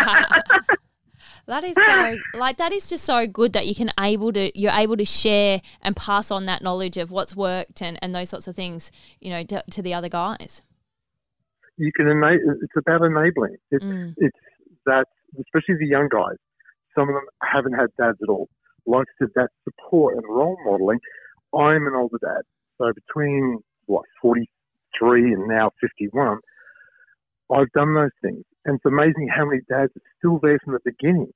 That 1.50 1.64
is 1.64 1.76
so 1.76 2.16
like 2.38 2.58
that 2.58 2.72
is 2.72 2.88
just 2.90 3.04
so 3.04 3.26
good 3.26 3.54
that 3.54 3.66
you 3.66 3.74
can 3.74 3.90
able 4.00 4.32
to 4.34 4.52
you're 4.58 4.72
able 4.72 4.96
to 4.98 5.04
share 5.04 5.62
and 5.82 5.96
pass 5.96 6.30
on 6.30 6.46
that 6.46 6.62
knowledge 6.62 6.96
of 6.98 7.10
what's 7.10 7.36
worked 7.36 7.82
and, 7.82 7.98
and 8.04 8.14
those 8.14 8.30
sorts 8.30 8.48
of 8.48 8.56
things, 8.56 8.92
you 9.20 9.32
know, 9.32 9.42
to, 9.44 9.64
to 9.72 9.82
the 9.82 9.92
other 9.92 10.10
guys. 10.10 10.62
You 11.78 11.92
can 11.92 12.08
enable. 12.08 12.56
It's 12.62 12.78
about 12.78 13.02
enabling. 13.02 13.56
It's 13.72 13.84
mm. 13.84 14.14
it's 14.18 14.38
that 14.86 15.06
especially 15.40 15.78
the 15.80 15.88
young 15.88 16.08
guys. 16.08 16.38
Some 16.94 17.10
of 17.10 17.16
them 17.16 17.26
haven't 17.42 17.74
had 17.74 17.88
dads 17.98 18.20
at 18.22 18.30
all. 18.30 18.48
Like 18.86 19.08
I 19.08 19.26
said, 19.26 19.30
that 19.34 19.50
support 19.64 20.18
and 20.18 20.24
role 20.30 20.56
modeling. 20.64 21.00
I'm 21.56 21.88
an 21.88 21.96
older 21.96 22.20
dad, 22.22 22.44
so 22.80 22.92
between 22.94 23.60
what 23.86 24.06
43 24.22 25.34
and 25.34 25.48
now 25.48 25.72
51, 25.82 26.40
I've 27.52 27.72
done 27.72 27.94
those 27.94 28.12
things. 28.22 28.44
And 28.66 28.76
it's 28.76 28.86
amazing 28.86 29.30
how 29.36 29.46
many 29.46 29.62
dads 29.70 29.92
are 29.96 30.10
still 30.18 30.40
there 30.42 30.60
from 30.64 30.74
the 30.74 30.80
beginning. 30.86 31.32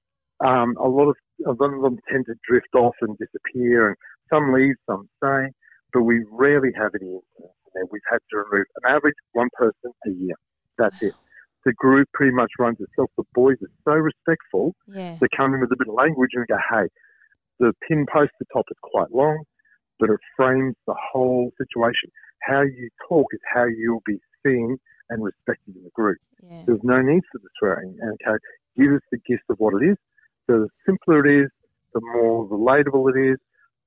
Um, 0.45 0.75
a 0.79 0.87
lot 0.87 1.09
of, 1.09 1.15
a 1.45 1.51
lot 1.51 1.73
of 1.73 1.81
them 1.81 1.99
tend 2.11 2.25
to 2.27 2.35
drift 2.47 2.75
off 2.75 2.95
and 3.01 3.17
disappear, 3.17 3.89
and 3.89 3.97
some 4.31 4.53
leave, 4.53 4.75
some 4.89 5.07
stay, 5.17 5.51
but 5.93 6.03
we 6.03 6.25
rarely 6.31 6.69
have 6.75 6.91
any 6.99 7.07
incidents. 7.07 7.91
We've 7.91 8.01
had 8.09 8.19
to 8.29 8.37
remove 8.37 8.65
an 8.83 8.95
average 8.95 9.15
one 9.31 9.49
person 9.53 9.91
a 10.05 10.09
year. 10.11 10.35
That's 10.77 11.01
it. 11.01 11.13
The 11.65 11.73
group 11.73 12.07
pretty 12.13 12.33
much 12.33 12.51
runs 12.59 12.77
itself. 12.79 13.09
The 13.17 13.23
boys 13.33 13.57
are 13.63 13.71
so 13.85 13.91
respectful. 13.93 14.75
Yeah. 14.87 15.17
They 15.19 15.27
come 15.35 15.53
in 15.53 15.61
with 15.61 15.71
a 15.71 15.77
bit 15.77 15.87
of 15.87 15.95
language 15.95 16.31
and 16.33 16.45
go, 16.47 16.57
hey, 16.69 16.87
the 17.59 17.73
pin 17.87 18.05
post 18.11 18.31
at 18.39 18.39
the 18.39 18.53
top 18.53 18.65
is 18.69 18.77
quite 18.81 19.11
long, 19.11 19.43
but 20.03 20.09
it 20.09 20.19
frames 20.35 20.75
the 20.85 20.95
whole 20.99 21.53
situation. 21.57 22.11
How 22.41 22.61
you 22.61 22.89
talk 23.07 23.27
is 23.31 23.39
how 23.53 23.63
you'll 23.63 24.03
be 24.05 24.19
seen 24.45 24.77
and 25.09 25.23
respected 25.23 25.77
in 25.77 25.83
the 25.83 25.91
group. 25.91 26.17
Yeah. 26.45 26.63
There's 26.65 26.83
no 26.83 27.01
need 27.01 27.21
for 27.31 27.39
the 27.39 27.47
swearing. 27.57 27.95
And 28.01 28.19
okay, 28.27 28.37
give 28.75 28.91
us 28.91 29.01
the 29.13 29.19
gist 29.25 29.43
of 29.49 29.55
what 29.59 29.81
it 29.81 29.85
is. 29.91 29.97
The 30.49 30.67
simpler 30.85 31.25
it 31.25 31.43
is, 31.45 31.49
the 31.93 32.01
more 32.01 32.45
relatable 32.45 33.15
it 33.15 33.31
is, 33.31 33.37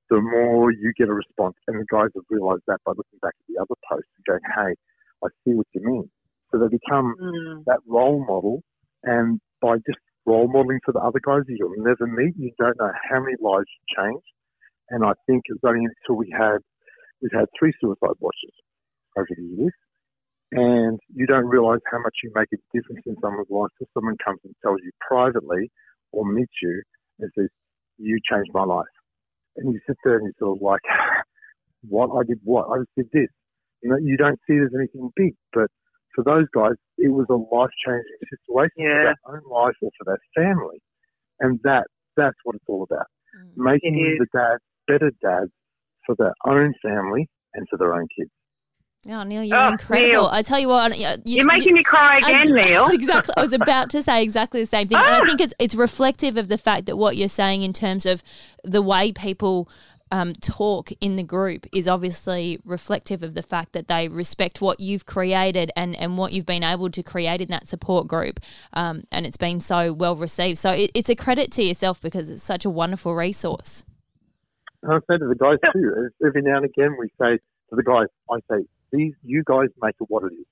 the 0.09 0.19
more 0.19 0.71
you 0.71 0.91
get 0.97 1.07
a 1.07 1.13
response. 1.13 1.53
And 1.67 1.79
the 1.79 1.85
guys 1.85 2.09
have 2.15 2.23
realised 2.31 2.63
that 2.65 2.79
by 2.83 2.93
looking 2.97 3.19
back 3.21 3.35
at 3.37 3.45
the 3.47 3.61
other 3.61 3.75
posts 3.87 4.09
and 4.17 4.25
going, 4.25 4.41
hey, 4.55 4.73
I 5.23 5.27
see 5.45 5.53
what 5.53 5.67
you 5.73 5.81
mean. 5.85 6.09
So 6.51 6.57
they 6.57 6.67
become 6.67 7.13
mm. 7.21 7.63
that 7.65 7.81
role 7.85 8.25
model. 8.25 8.63
And 9.03 9.39
by 9.61 9.75
just 9.85 9.99
role 10.25 10.47
modeling 10.47 10.79
for 10.83 10.93
the 10.93 10.99
other 10.99 11.19
guys 11.23 11.43
that 11.45 11.55
you'll 11.59 11.77
never 11.77 12.07
meet, 12.07 12.33
you 12.39 12.49
don't 12.57 12.79
know 12.79 12.91
how 13.07 13.19
many 13.19 13.35
lives 13.39 13.67
you 13.69 14.03
change. 14.03 14.23
And 14.89 15.03
I 15.03 15.13
think 15.25 15.43
it's 15.47 15.63
only 15.65 15.85
until 15.85 16.15
we 16.17 16.31
had, 16.31 16.59
we've 17.21 17.33
had 17.33 17.45
three 17.57 17.73
suicide 17.81 18.15
watches 18.19 18.55
over 19.17 19.27
the 19.29 19.43
years 19.43 19.73
and 20.51 20.99
you 21.13 21.25
don't 21.25 21.45
realize 21.45 21.79
how 21.91 21.99
much 21.99 22.15
you 22.23 22.31
make 22.33 22.47
a 22.53 22.57
difference 22.73 23.03
in 23.05 23.15
someone's 23.21 23.49
life 23.49 23.69
till 23.77 23.87
someone 23.93 24.15
comes 24.23 24.39
and 24.45 24.55
tells 24.63 24.79
you 24.83 24.91
privately 25.05 25.69
or 26.13 26.25
meets 26.25 26.53
you 26.61 26.81
and 27.19 27.29
says, 27.37 27.49
You 27.97 28.17
changed 28.31 28.51
my 28.53 28.63
life. 28.63 28.87
And 29.57 29.73
you 29.73 29.79
sit 29.85 29.97
there 30.05 30.15
and 30.15 30.23
you're 30.23 30.39
sort 30.39 30.57
of 30.57 30.61
like, 30.61 30.81
What? 31.89 32.15
I 32.17 32.23
did 32.25 32.39
what? 32.43 32.67
I 32.71 32.79
just 32.79 32.95
did 32.95 33.07
this. 33.11 33.31
You 33.83 33.89
know, 33.91 33.97
you 34.01 34.15
don't 34.15 34.39
see 34.47 34.55
it 34.55 34.63
as 34.63 34.71
anything 34.73 35.11
big, 35.15 35.35
but 35.53 35.67
for 36.15 36.23
those 36.23 36.47
guys, 36.55 36.73
it 36.97 37.11
was 37.11 37.27
a 37.29 37.35
life 37.35 37.69
changing 37.85 38.17
situation 38.31 38.79
yeah. 38.79 38.87
for 38.87 39.03
their 39.03 39.35
own 39.35 39.43
life 39.51 39.75
or 39.81 39.91
for 39.99 40.05
their 40.05 40.21
family. 40.33 40.81
And 41.39 41.59
that 41.63 41.85
that's 42.15 42.37
what 42.43 42.55
it's 42.55 42.65
all 42.67 42.83
about. 42.83 43.05
Mm. 43.35 43.63
Making 43.63 44.17
the 44.17 44.25
dads 44.33 44.63
better 44.87 45.11
dads 45.21 45.51
for 46.05 46.15
their 46.17 46.33
own 46.45 46.73
family 46.81 47.29
and 47.53 47.67
for 47.69 47.77
their 47.77 47.93
own 47.93 48.07
kids. 48.17 48.31
Oh, 49.09 49.23
Neil, 49.23 49.43
you're 49.43 49.57
oh, 49.57 49.69
incredible. 49.69 50.09
Neil. 50.09 50.25
I 50.25 50.41
tell 50.41 50.59
you 50.59 50.67
what, 50.67 50.97
you, 50.97 51.05
are 51.05 51.45
making 51.45 51.69
you, 51.69 51.75
me 51.75 51.83
cry 51.83 52.17
again, 52.17 52.35
I, 52.35 52.43
Neil. 52.61 52.87
exactly. 52.89 53.33
I 53.37 53.41
was 53.41 53.53
about 53.53 53.89
to 53.91 54.03
say 54.03 54.21
exactly 54.21 54.59
the 54.59 54.65
same 54.65 54.87
thing, 54.87 54.97
and 54.97 55.07
I 55.07 55.25
think 55.25 55.39
it's 55.39 55.53
it's 55.59 55.75
reflective 55.75 56.35
of 56.35 56.49
the 56.49 56.57
fact 56.57 56.87
that 56.87 56.97
what 56.97 57.15
you're 57.15 57.29
saying 57.29 57.61
in 57.61 57.73
terms 57.73 58.05
of 58.05 58.21
the 58.63 58.81
way 58.81 59.13
people 59.13 59.69
um, 60.11 60.33
talk 60.33 60.91
in 61.01 61.15
the 61.15 61.23
group 61.23 61.65
is 61.71 61.87
obviously 61.87 62.59
reflective 62.65 63.23
of 63.23 63.33
the 63.33 63.41
fact 63.41 63.73
that 63.73 63.87
they 63.87 64.07
respect 64.07 64.61
what 64.61 64.79
you've 64.79 65.05
created 65.05 65.71
and, 65.75 65.95
and 65.95 66.17
what 66.17 66.31
you've 66.33 66.45
been 66.45 66.63
able 66.63 66.89
to 66.89 67.03
create 67.03 67.41
in 67.41 67.49
that 67.49 67.67
support 67.67 68.07
group. 68.07 68.39
Um, 68.73 69.03
and 69.11 69.25
it's 69.25 69.37
been 69.37 69.59
so 69.59 69.93
well 69.93 70.15
received. 70.15 70.57
So 70.57 70.71
it, 70.71 70.91
it's 70.93 71.09
a 71.09 71.15
credit 71.15 71.51
to 71.53 71.63
yourself 71.63 72.01
because 72.01 72.29
it's 72.29 72.43
such 72.43 72.65
a 72.65 72.69
wonderful 72.69 73.15
resource. 73.15 73.83
I 74.85 74.99
say 75.09 75.17
to 75.17 75.27
the 75.27 75.35
guys 75.35 75.57
too, 75.73 76.09
every 76.25 76.41
now 76.41 76.57
and 76.57 76.65
again 76.65 76.95
we 76.99 77.07
say 77.19 77.37
to 77.37 77.75
the 77.75 77.83
guys, 77.83 78.07
I 78.31 78.39
say, 78.49 78.65
these 78.91 79.13
you 79.23 79.43
guys 79.45 79.67
make 79.81 79.95
it 79.99 80.05
what 80.07 80.23
it 80.23 80.33
is. 80.33 80.45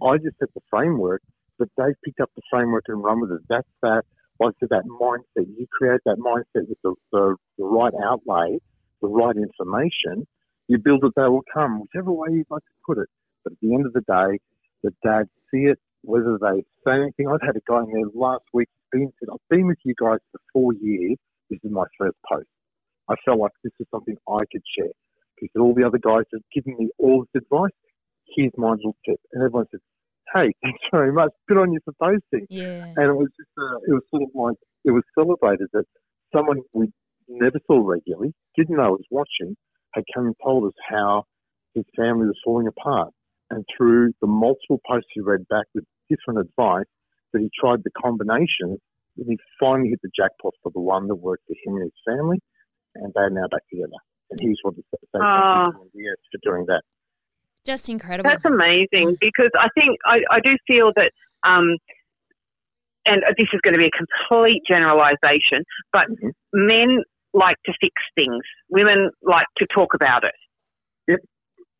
Mm. 0.00 0.12
I 0.12 0.18
just 0.18 0.38
set 0.38 0.52
the 0.54 0.60
framework, 0.70 1.22
but 1.58 1.68
they've 1.76 2.00
picked 2.04 2.20
up 2.20 2.30
the 2.36 2.42
framework 2.50 2.84
and 2.88 3.02
run 3.02 3.20
with 3.20 3.32
it. 3.32 3.42
That's 3.48 3.68
that. 3.82 4.02
Like 4.40 4.54
I 4.62 4.66
that 4.70 4.84
mindset. 4.86 5.46
You 5.56 5.66
create 5.70 6.00
that 6.06 6.18
mindset 6.18 6.68
with 6.68 6.78
the, 6.82 6.94
the, 7.12 7.36
the 7.56 7.64
right 7.64 7.92
outlay, 8.04 8.58
the 9.00 9.08
right 9.08 9.36
information. 9.36 10.26
You 10.66 10.78
build 10.78 11.04
it, 11.04 11.12
they 11.14 11.22
will 11.22 11.44
come, 11.52 11.80
whichever 11.80 12.10
way 12.10 12.28
you'd 12.32 12.50
like 12.50 12.62
to 12.62 12.74
put 12.84 12.98
it. 12.98 13.08
But 13.44 13.52
at 13.52 13.58
the 13.60 13.74
end 13.74 13.86
of 13.86 13.92
the 13.92 14.00
day, 14.00 14.40
the 14.82 14.92
dads 15.04 15.28
see 15.52 15.66
it, 15.66 15.78
whether 16.02 16.36
they 16.40 16.64
say 16.84 16.94
anything. 17.00 17.28
I've 17.28 17.46
had 17.46 17.56
a 17.56 17.62
guy 17.68 17.82
in 17.82 17.92
there 17.92 18.10
last 18.12 18.44
week 18.52 18.68
been 18.94 19.12
said, 19.18 19.28
I've 19.32 19.48
been 19.50 19.66
with 19.66 19.78
you 19.84 19.94
guys 20.00 20.18
for 20.30 20.40
four 20.52 20.72
years. 20.74 21.18
This 21.50 21.58
is 21.62 21.70
my 21.70 21.84
first 21.98 22.16
post. 22.30 22.46
I 23.08 23.14
felt 23.24 23.38
like 23.38 23.52
this 23.62 23.72
was 23.78 23.88
something 23.90 24.16
I 24.28 24.44
could 24.50 24.62
share 24.76 24.92
because 25.36 25.60
all 25.60 25.74
the 25.74 25.84
other 25.84 25.98
guys 25.98 26.24
have 26.32 26.42
given 26.54 26.76
me 26.78 26.90
all 26.98 27.24
this 27.24 27.42
advice. 27.42 27.74
Here's 28.34 28.52
my 28.56 28.70
little 28.70 28.96
tip. 29.04 29.20
And 29.32 29.42
everyone 29.42 29.66
said, 29.70 29.80
hey, 30.32 30.52
thanks 30.62 30.80
very 30.90 31.12
much. 31.12 31.30
Good 31.48 31.58
on 31.58 31.72
you 31.72 31.80
for 31.84 31.94
posting. 32.00 32.46
Yeah. 32.48 32.86
And 32.96 33.10
it 33.10 33.16
was 33.16 33.28
just, 33.36 33.50
uh, 33.58 33.76
it 33.88 33.92
was 33.92 34.02
sort 34.10 34.22
of 34.22 34.30
like, 34.34 34.56
it 34.84 34.90
was 34.90 35.02
celebrated 35.14 35.68
that 35.72 35.84
someone 36.34 36.60
we 36.72 36.88
never 37.28 37.58
saw 37.66 37.80
regularly, 37.86 38.32
didn't 38.56 38.76
know 38.76 38.92
was 38.92 39.06
watching, 39.10 39.56
had 39.92 40.04
come 40.14 40.26
and 40.26 40.34
told 40.42 40.66
us 40.66 40.74
how 40.88 41.24
his 41.74 41.84
family 41.96 42.26
was 42.26 42.38
falling 42.44 42.66
apart. 42.66 43.10
And 43.50 43.64
through 43.76 44.12
the 44.20 44.26
multiple 44.26 44.80
posts 44.88 45.08
he 45.12 45.20
read 45.20 45.46
back 45.48 45.66
with 45.74 45.84
different 46.08 46.40
advice, 46.40 46.86
that 47.32 47.40
he 47.40 47.50
tried 47.58 47.80
the 47.84 47.90
combination, 47.90 48.78
and 49.16 49.26
he 49.26 49.36
finally 49.60 49.90
hit 49.90 50.00
the 50.02 50.10
jackpot 50.16 50.54
for 50.62 50.72
the 50.72 50.80
one 50.80 51.08
that 51.08 51.16
worked 51.16 51.44
for 51.46 51.54
him 51.64 51.76
and 51.76 51.84
his 51.84 52.16
family, 52.16 52.38
and 52.96 53.12
they're 53.14 53.30
now 53.30 53.46
back 53.50 53.62
together. 53.70 53.92
And 54.30 54.38
he's 54.40 54.56
what 54.62 54.74
the 54.76 54.82
same 55.12 55.22
Oh. 55.22 55.72
yes 55.94 56.16
for 56.32 56.38
doing 56.42 56.66
that. 56.66 56.82
Just 57.64 57.88
incredible. 57.88 58.28
That's 58.30 58.44
amazing 58.44 59.16
because 59.20 59.50
I 59.56 59.68
think 59.78 59.98
I, 60.04 60.20
I 60.30 60.40
do 60.40 60.56
feel 60.66 60.92
that, 60.96 61.12
um, 61.44 61.76
and 63.06 63.22
this 63.38 63.48
is 63.52 63.60
going 63.62 63.72
to 63.74 63.78
be 63.78 63.86
a 63.86 63.90
complete 63.90 64.62
generalisation, 64.68 65.64
but 65.92 66.06
Mhm. 66.08 66.32
men 66.52 67.02
like 67.32 67.56
to 67.66 67.72
fix 67.80 67.94
things. 68.16 68.42
Women 68.70 69.10
like 69.22 69.46
to 69.58 69.66
talk 69.74 69.94
about 69.94 70.24
it. 70.24 70.34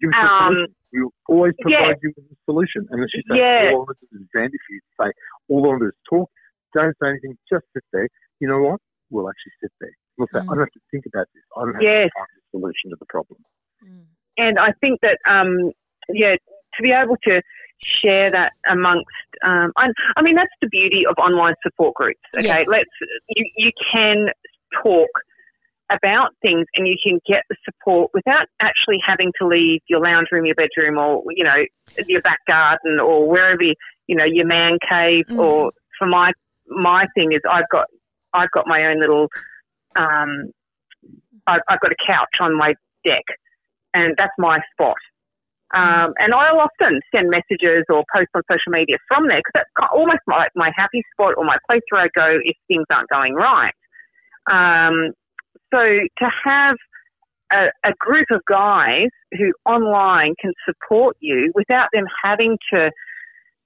Give 0.00 0.11
us 0.12 0.16
Um, 0.16 0.55
solution. 0.55 0.74
We'll 0.92 1.11
always 1.29 1.55
yeah. 1.66 1.79
provide 1.79 1.98
you 2.03 2.12
with 2.16 2.27
a 2.27 2.37
solution. 2.44 2.87
And 2.90 3.03
as 3.03 3.11
you 3.14 3.22
say, 3.31 3.38
Yeah. 3.38 3.70
all 3.72 3.83
I 3.83 3.85
want 3.85 3.98
to 4.00 4.16
is 4.16 4.29
Andy 4.35 4.59
for 4.59 4.72
you 4.74 4.81
to 4.81 4.87
say, 5.00 5.12
all 5.48 5.64
I 5.64 5.68
want 5.68 5.81
to 5.81 5.85
do 5.85 5.88
is 5.88 5.94
talk, 6.09 6.31
don't 6.74 6.96
say 7.00 7.09
anything, 7.09 7.38
just 7.50 7.64
sit 7.72 7.85
there. 7.92 8.09
You 8.40 8.48
know 8.48 8.61
what? 8.61 8.81
We'll 9.11 9.29
actually 9.29 9.53
sit 9.62 9.72
there. 9.81 9.92
We'll 10.16 10.29
say, 10.33 10.38
Mm. 10.40 10.42
I 10.42 10.55
don't 10.55 10.59
have 10.61 10.70
to 10.70 10.81
think 10.90 11.07
about 11.07 11.27
this. 11.35 11.42
I 11.57 11.61
don't 11.64 11.74
have 11.74 11.83
Yes. 11.83 12.09
to 12.11 12.18
find 12.18 12.29
a 12.38 12.50
solution 12.50 12.90
to 12.90 12.96
the 12.98 13.07
problem. 13.07 13.40
Mm. 13.85 14.07
and 14.38 14.59
I 14.59 14.72
think 14.81 15.00
that 15.03 15.18
um, 15.27 15.70
yeah, 16.09 16.35
to 16.35 16.83
be 16.83 16.90
able 16.90 17.16
to 17.29 17.40
share 17.85 18.31
that 18.31 18.53
amongst, 18.68 19.07
um, 19.44 19.72
I, 19.77 19.88
I 20.16 20.22
mean, 20.22 20.35
that's 20.37 20.53
the 20.62 20.68
beauty 20.68 21.07
of 21.07 21.14
online 21.18 21.55
support 21.62 21.94
groups. 21.94 22.20
Okay, 22.37 22.46
Yeah. 22.46 22.64
let's 22.66 22.90
you 23.29 23.48
you 23.57 23.70
can 23.92 24.29
talk 24.83 25.09
about 25.90 26.35
things 26.42 26.66
and 26.77 26.88
you 26.88 26.96
can 27.03 27.20
get 27.29 27.42
the 27.50 27.57
support 27.64 28.11
without 28.14 28.46
actually 28.61 28.98
having 29.05 29.31
to 29.40 29.46
leave 29.46 29.81
your 29.88 30.00
lounge 30.00 30.29
room, 30.33 30.46
your 30.46 30.55
bedroom, 30.55 30.98
or 30.98 31.22
you 31.31 31.44
know 31.44 31.62
your 32.07 32.22
back 32.22 32.38
garden 32.48 32.98
or 32.98 33.29
wherever 33.29 33.62
you, 33.62 33.74
you 34.07 34.16
know 34.16 34.24
your 34.24 34.46
man 34.46 34.79
cave. 34.88 35.24
Mm. 35.31 35.38
Or 35.38 35.72
for 35.98 36.07
my 36.09 36.33
my 36.68 37.07
thing 37.14 37.33
is 37.33 37.40
I've 37.48 37.68
got 37.70 37.87
I've 38.33 38.50
got 38.50 38.66
my 38.66 38.87
own 38.87 38.98
little 39.00 39.29
um, 39.96 40.50
I've, 41.46 41.61
I've 41.68 41.80
got 41.80 41.92
a 41.92 41.96
couch 42.07 42.28
on 42.40 42.57
my 42.57 42.74
deck 43.04 43.24
and 43.92 44.14
that's 44.18 44.33
my 44.38 44.61
spot. 44.72 44.96
Um, 45.74 46.14
and 46.20 46.33
I'll 46.35 46.61
often 46.61 47.00
send 47.14 47.30
messages 47.30 47.85
or 47.88 48.04
post 48.14 48.28
on 48.35 48.42
social 48.50 48.70
media 48.70 48.96
from 49.09 49.26
there 49.26 49.38
because 49.38 49.52
that's 49.54 49.88
almost 49.92 50.20
like 50.28 50.50
my 50.54 50.70
happy 50.76 51.02
spot 51.12 51.35
or 51.37 51.44
my 51.44 51.57
place 51.68 51.83
where 51.90 52.02
I 52.02 52.09
go 52.14 52.38
if 52.42 52.57
things 52.68 52.85
aren't 52.92 53.09
going 53.09 53.35
right. 53.35 53.74
Um, 54.48 55.12
so 55.72 55.80
to 55.80 56.30
have 56.44 56.76
a, 57.52 57.70
a 57.85 57.92
group 57.98 58.26
of 58.30 58.40
guys 58.48 59.09
who 59.33 59.52
online 59.66 60.35
can 60.40 60.52
support 60.64 61.16
you 61.20 61.50
without 61.54 61.88
them 61.92 62.04
having 62.22 62.57
to 62.72 62.90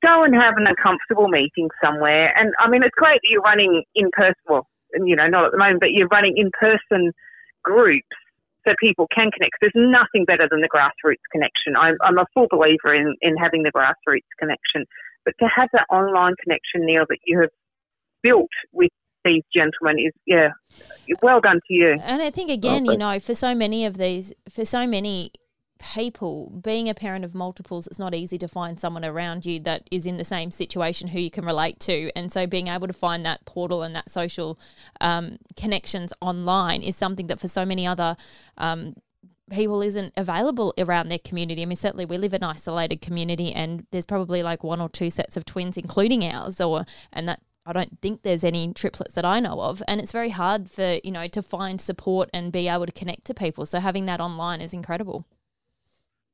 go 0.03 0.23
and 0.23 0.35
have 0.35 0.55
an 0.57 0.67
uncomfortable 0.67 1.29
meeting 1.29 1.69
somewhere. 1.83 2.33
And 2.39 2.53
I 2.59 2.71
mean, 2.71 2.83
it's 2.83 2.95
great 2.97 3.21
that 3.23 3.29
you're 3.29 3.43
running 3.43 3.83
in 3.95 4.11
person. 4.13 4.35
Well, 4.49 4.67
you 4.95 5.17
know, 5.17 5.27
not 5.27 5.45
at 5.45 5.53
the 5.53 5.59
moment, 5.59 5.81
but 5.81 5.91
you're 5.93 6.09
running 6.09 6.37
in 6.37 6.51
person 6.59 7.13
groups 7.63 8.07
so 8.67 8.75
people 8.81 9.07
can 9.15 9.31
connect. 9.31 9.53
There's 9.61 9.73
nothing 9.75 10.25
better 10.25 10.49
than 10.51 10.61
the 10.61 10.69
grassroots 10.69 11.25
connection. 11.33 11.77
I'm, 11.77 11.97
I'm 12.03 12.19
a 12.19 12.27
full 12.35 12.47
believer 12.51 12.95
in, 12.95 13.15
in 13.23 13.37
having 13.37 13.63
the 13.63 13.73
grassroots 13.73 14.29
connection. 14.39 14.85
But 15.25 15.35
to 15.41 15.49
have 15.55 15.69
that 15.73 15.87
online 15.91 16.35
connection, 16.43 16.87
Neil, 16.87 17.05
that 17.09 17.19
you 17.25 17.41
have 17.41 17.51
built 18.23 18.51
with 18.73 18.91
these 19.25 19.43
gentlemen 19.55 19.99
is, 19.99 20.13
yeah, 20.27 20.51
well 21.23 21.41
done 21.41 21.61
to 21.69 21.75
you. 21.75 21.97
And 22.03 22.23
I 22.23 22.31
think 22.31 22.51
again, 22.51 22.85
you 22.85 22.97
know, 22.97 23.19
for 23.19 23.35
so 23.35 23.55
many 23.55 23.85
of 23.85 23.97
these, 23.99 24.33
for 24.49 24.65
so 24.65 24.87
many 24.87 25.33
people, 25.79 26.51
being 26.63 26.89
a 26.89 26.95
parent 26.95 27.25
of 27.25 27.35
multiples, 27.35 27.87
it's 27.87 27.99
not 27.99 28.15
easy 28.15 28.39
to 28.39 28.49
find 28.49 28.79
someone 28.79 29.05
around 29.05 29.47
you 29.47 29.61
that 29.61 29.89
is 29.91 30.07
in 30.07 30.17
the 30.17 30.25
same 30.25 30.51
situation 30.51 31.09
who 31.09 31.21
you 31.21 31.31
can 31.31 31.45
relate 31.45 31.81
to. 31.81 32.11
And 32.17 32.31
so, 32.31 32.47
being 32.47 32.69
able 32.69 32.87
to 32.87 32.93
find 32.93 33.25
that 33.25 33.45
portal 33.45 33.83
and 33.83 33.95
that 33.95 34.11
social 34.11 34.59
um, 35.01 35.39
connections 35.57 36.13
online 36.21 36.83
is 36.83 36.97
something 36.97 37.27
that 37.29 37.41
for 37.41 37.49
so 37.49 37.65
many 37.65 37.87
other 37.87 38.17
um, 38.57 38.95
people 39.51 39.83
isn't 39.83 40.13
available 40.17 40.75
around 40.79 41.09
their 41.09 41.19
community. 41.19 41.63
I 41.63 41.65
mean, 41.65 41.77
certainly 41.77 42.05
we 42.05 42.19
live 42.19 42.35
in 42.35 42.43
an 42.43 42.51
isolated 42.51 43.01
community, 43.01 43.53
and 43.53 43.87
there's 43.91 44.07
probably 44.07 44.43
like 44.43 44.63
one 44.63 44.81
or 44.81 44.89
two 44.89 45.11
sets 45.11 45.37
of 45.37 45.45
twins, 45.45 45.77
including 45.77 46.25
ours, 46.25 46.61
or 46.61 46.85
and 47.13 47.29
that 47.29 47.41
I 47.67 47.73
don't 47.73 48.01
think 48.01 48.23
there's 48.23 48.45
any 48.45 48.73
triplets 48.73 49.15
that 49.15 49.25
I 49.25 49.41
know 49.41 49.61
of, 49.61 49.83
and 49.87 50.01
it's 50.01 50.13
very 50.13 50.31
hard 50.31 50.71
for 50.71 50.99
you 51.05 51.11
know 51.11 51.27
to 51.29 51.43
find 51.43 51.81
support 51.81 52.31
and 52.33 52.53
be 52.53 52.69
able 52.69 52.87
to 52.87 52.93
connect 52.93 53.27
to 53.27 53.35
people. 53.35 53.67
So 53.67 53.81
having 53.81 54.07
that 54.07 54.21
online 54.21 54.61
is 54.61 54.73
incredible. 54.73 55.27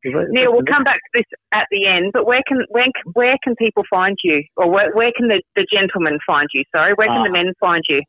Neil, 0.05 0.53
we'll 0.53 0.65
come 0.65 0.85
back 0.85 0.97
to 0.97 1.11
this 1.15 1.25
at 1.53 1.67
the 1.71 1.87
end, 1.87 2.11
but 2.13 2.27
where 2.27 2.43
can 2.47 2.59
where, 2.69 2.87
where 3.15 3.37
can 3.43 3.55
people 3.57 3.85
find 3.89 4.17
you, 4.23 4.43
or 4.57 4.71
where, 4.71 4.93
where 4.95 5.13
can 5.17 5.29
the, 5.29 5.41
the 5.57 5.67
gentlemen 5.73 6.19
find 6.27 6.49
you? 6.53 6.63
Sorry, 6.75 6.93
where 6.95 7.07
can 7.07 7.19
Ah. 7.19 7.25
the 7.25 7.31
men 7.31 7.53
find 7.59 7.83
you? 7.89 8.01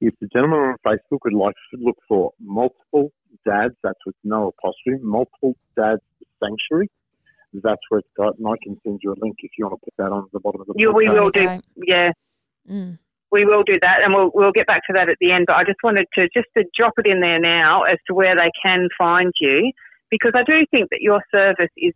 If 0.00 0.14
the 0.20 0.28
gentleman 0.32 0.58
on 0.58 0.76
Facebook 0.86 1.18
would 1.24 1.34
like 1.34 1.54
to 1.72 1.80
look 1.80 1.96
for 2.08 2.32
multiple 2.40 3.12
dads, 3.46 3.74
that's 3.82 3.98
with 4.06 4.16
no 4.24 4.48
apostrophe, 4.48 5.02
multiple 5.02 5.54
dads 5.76 6.00
sanctuary, 6.42 6.88
that's 7.62 7.80
where 7.88 8.00
it's 8.00 8.08
got, 8.16 8.36
and 8.38 8.46
I 8.48 8.54
can 8.62 8.80
send 8.82 9.00
you 9.02 9.12
a 9.12 9.18
link 9.20 9.36
if 9.40 9.50
you 9.58 9.66
want 9.66 9.80
to 9.80 9.84
put 9.84 9.94
that 9.98 10.10
on 10.12 10.26
the 10.32 10.40
bottom 10.40 10.62
of 10.62 10.66
the 10.66 10.74
You, 10.76 10.92
we 10.92 11.08
we 11.08 11.14
will 11.20 11.30
do, 11.30 11.60
yeah, 11.86 12.12
Mm. 12.70 12.98
we 13.30 13.44
will 13.44 13.62
do 13.64 13.78
that, 13.82 14.02
and 14.02 14.14
we'll 14.14 14.30
we'll 14.34 14.52
get 14.52 14.66
back 14.66 14.82
to 14.86 14.92
that 14.94 15.08
at 15.08 15.16
the 15.20 15.32
end. 15.32 15.46
But 15.46 15.56
I 15.56 15.64
just 15.64 15.78
wanted 15.82 16.06
to 16.14 16.28
just 16.34 16.46
to 16.56 16.64
drop 16.76 16.94
it 16.98 17.06
in 17.06 17.20
there 17.20 17.38
now 17.40 17.82
as 17.82 17.96
to 18.06 18.14
where 18.14 18.34
they 18.36 18.50
can 18.64 18.88
find 18.96 19.32
you, 19.40 19.72
because 20.12 20.32
I 20.34 20.42
do 20.44 20.64
think 20.70 20.90
that 20.90 21.00
your 21.00 21.20
service 21.34 21.70
is 21.76 21.94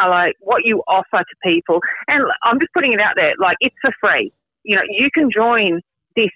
uh, 0.00 0.08
like 0.08 0.36
what 0.40 0.64
you 0.64 0.82
offer 0.86 1.18
to 1.18 1.36
people, 1.42 1.80
and 2.08 2.24
I'm 2.44 2.60
just 2.60 2.72
putting 2.72 2.92
it 2.92 3.00
out 3.00 3.14
there, 3.16 3.34
like 3.38 3.56
it's 3.60 3.74
for 3.82 3.92
free. 4.00 4.32
You 4.62 4.76
know, 4.76 4.82
you 4.88 5.10
can 5.10 5.30
join 5.30 5.82
this. 6.14 6.30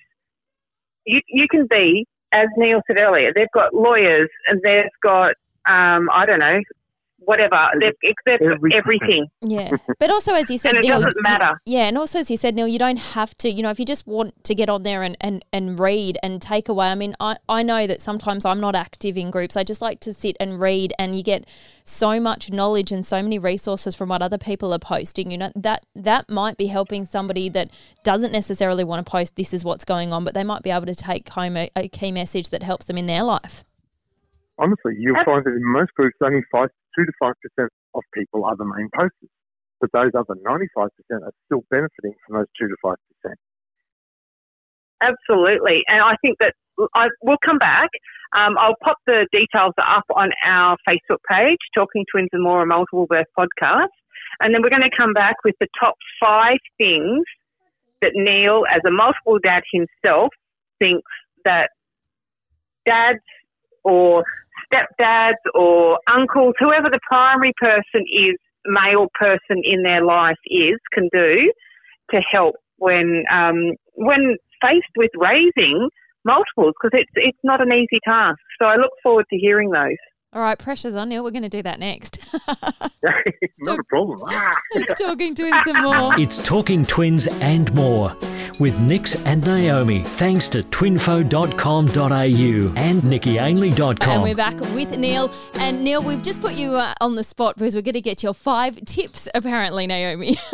You 1.07 1.21
you 1.29 1.47
can 1.49 1.67
be, 1.71 2.07
as 2.33 2.49
Neil 2.59 2.83
said 2.87 2.99
earlier, 2.99 3.33
they've 3.33 3.51
got 3.55 3.73
lawyers 3.73 4.29
and 4.49 4.61
they've 4.63 4.85
got 5.03 5.35
um, 5.67 6.11
I 6.13 6.27
don't 6.27 6.41
know, 6.41 6.61
whatever. 7.21 7.59
They've, 7.81 7.93
they've 8.27 8.41
Everything. 8.41 8.73
everything, 8.79 9.27
Yeah, 9.43 9.77
but 10.01 10.11
also 10.11 10.35
as 10.35 10.51
you 10.51 10.59
said, 10.59 10.75
and 10.75 10.85
it 10.85 10.89
Neil, 10.89 10.97
doesn't 10.97 11.13
you- 11.17 11.23
matter. 11.23 11.61
Yeah, 11.65 11.85
and 11.87 11.97
also 11.99 12.19
as 12.19 12.31
you 12.31 12.37
said, 12.37 12.55
Neil, 12.55 12.67
you 12.67 12.79
don't 12.79 12.99
have 12.99 13.35
to, 13.37 13.51
you 13.51 13.63
know, 13.63 13.71
if 13.71 13.79
you 13.79 13.85
just 13.85 14.07
want 14.07 14.43
to 14.45 14.55
get 14.55 14.69
on 14.69 14.83
there 14.83 15.03
and, 15.03 15.17
and, 15.21 15.45
and 15.53 15.79
read 15.79 16.19
and 16.23 16.41
take 16.43 16.69
away. 16.69 16.89
I 16.89 16.95
mean, 16.95 17.15
I, 17.21 17.37
I 17.49 17.63
know 17.63 17.87
that 17.87 18.01
sometimes 18.01 18.45
I'm 18.45 18.61
not 18.61 18.75
active 18.75 19.17
in 19.17 19.31
groups. 19.31 19.57
I 19.57 19.65
just 19.65 19.83
like 19.83 20.01
to 20.01 20.13
sit 20.15 20.37
and 20.41 20.59
read 20.61 20.93
and 20.99 21.17
you 21.17 21.23
get 21.23 21.49
so 21.85 22.21
much 22.21 22.51
knowledge 22.53 22.93
and 22.93 23.05
so 23.05 23.23
many 23.23 23.39
resources 23.39 23.95
from 23.95 24.09
what 24.09 24.23
other 24.23 24.39
people 24.39 24.73
are 24.73 24.79
posting. 24.79 25.31
You 25.31 25.39
know, 25.39 25.53
that 25.57 25.85
that 25.95 26.29
might 26.31 26.57
be 26.57 26.67
helping 26.67 27.05
somebody 27.05 27.49
that 27.51 27.71
doesn't 28.05 28.33
necessarily 28.33 28.85
want 28.85 29.05
to 29.05 29.11
post 29.11 29.37
this 29.37 29.53
is 29.53 29.65
what's 29.65 29.85
going 29.85 30.13
on, 30.13 30.25
but 30.25 30.35
they 30.35 30.45
might 30.45 30.63
be 30.63 30.71
able 30.71 30.87
to 30.87 30.95
take 30.95 31.29
home 31.29 31.57
a, 31.57 31.71
a 31.77 31.89
key 31.89 32.13
message 32.13 32.51
that 32.51 32.63
helps 32.63 32.87
them 32.87 32.97
in 32.99 33.07
their 33.07 33.23
life. 33.23 33.65
Honestly, 34.59 34.93
you'll 34.99 35.17
find 35.25 35.45
that 35.45 35.51
in 35.55 35.65
most 35.65 35.93
groups, 35.95 36.17
only 36.23 36.43
five, 36.53 36.69
two 36.97 37.05
to 37.05 37.13
five 37.21 37.35
percent 37.43 37.71
of 37.95 38.03
people 38.15 38.45
are 38.45 38.57
the 38.57 38.65
main 38.65 38.89
posters, 38.95 39.31
but 39.81 39.91
those 39.93 40.13
other 40.15 40.39
ninety-five 40.43 40.91
percent 40.97 41.25
are 41.25 41.33
still 41.47 41.63
benefiting 41.71 42.15
from 42.27 42.39
those 42.39 42.47
two 42.59 42.69
to 42.69 42.77
five 42.83 42.97
percent. 43.09 43.39
Absolutely, 45.03 45.83
and 45.89 46.03
I 46.03 46.15
think 46.23 46.39
that 46.41 46.55
I 46.95 47.09
will 47.23 47.39
come 47.45 47.59
back. 47.59 47.89
Um, 48.37 48.57
I'll 48.59 48.77
pop 48.83 48.97
the 49.07 49.27
details 49.33 49.75
up 49.85 50.05
on 50.15 50.31
our 50.45 50.77
Facebook 50.89 51.19
page, 51.29 51.59
Talking 51.75 52.05
Twins 52.13 52.29
and 52.33 52.43
More, 52.43 52.63
a 52.63 52.67
multiple 52.67 53.07
birth 53.07 53.27
podcast, 53.39 53.89
and 54.41 54.55
then 54.55 54.63
we're 54.63 54.71
going 54.71 54.83
to 54.83 54.97
come 54.97 55.13
back 55.13 55.37
with 55.45 55.55
the 55.61 55.67
top 55.79 55.95
five 56.21 56.59
things 56.79 57.25
that 58.03 58.13
Neil, 58.15 58.65
as 58.71 58.81
a 58.87 58.91
multiple 58.91 59.39
dad 59.43 59.63
himself, 59.73 60.29
thinks 60.79 61.11
that 61.45 61.71
dads 62.87 63.19
or 63.85 64.25
stepdads 64.73 65.35
or 65.55 65.99
uncles, 66.09 66.55
whoever 66.59 66.89
the 66.91 67.01
primary 67.09 67.53
person 67.59 68.05
is, 68.13 68.35
male 68.67 69.09
person 69.19 69.63
in 69.65 69.83
their 69.83 70.05
life 70.05 70.37
is, 70.47 70.77
can 70.93 71.09
do 71.13 71.51
to 72.11 72.21
help 72.31 72.57
when 72.77 73.25
um, 73.31 73.73
when 73.95 74.37
faced 74.63 74.85
with 74.97 75.11
raising 75.17 75.89
multiples 76.25 76.75
because 76.81 76.99
it's 76.99 77.11
it's 77.15 77.39
not 77.43 77.61
an 77.61 77.73
easy 77.73 78.01
task. 78.05 78.39
So 78.61 78.67
I 78.67 78.77
look 78.77 78.93
forward 79.03 79.27
to 79.31 79.39
hearing 79.39 79.71
those. 79.71 79.97
All 80.33 80.41
right, 80.41 80.57
pressure's 80.57 80.95
on, 80.95 81.09
Neil. 81.09 81.25
We're 81.25 81.33
going 81.33 81.43
to 81.43 81.49
do 81.49 81.63
that 81.63 81.81
next. 81.81 82.25
Not 83.63 83.81
a 83.81 83.85
problem. 83.89 84.31
It's 84.73 85.01
talking 85.01 85.35
twins 85.35 85.67
and 85.67 85.83
more. 85.83 86.17
It's 86.21 86.39
Talking 86.39 86.85
Twins 86.85 87.27
and 87.27 87.75
more 87.75 88.17
with 88.61 88.79
Nix 88.79 89.17
and 89.25 89.45
Naomi. 89.45 90.05
Thanks 90.05 90.49
to 90.51 90.63
twinfo.com.au 90.63 92.73
and 92.77 93.03
And 94.13 94.23
we're 94.23 94.37
back 94.37 94.61
with 94.75 94.97
Neil. 94.97 95.33
And 95.55 95.83
Neil, 95.83 96.01
we've 96.03 96.23
just 96.23 96.41
put 96.41 96.55
you 96.55 96.77
uh, 96.77 96.95
on 97.01 97.17
the 97.17 97.25
spot 97.25 97.57
because 97.57 97.75
we're 97.75 97.83
going 97.83 97.95
to 97.95 98.01
get 98.01 98.23
your 98.23 98.35
five 98.35 98.85
tips, 98.85 99.29
apparently, 99.35 99.89
Naomi. 99.89 100.37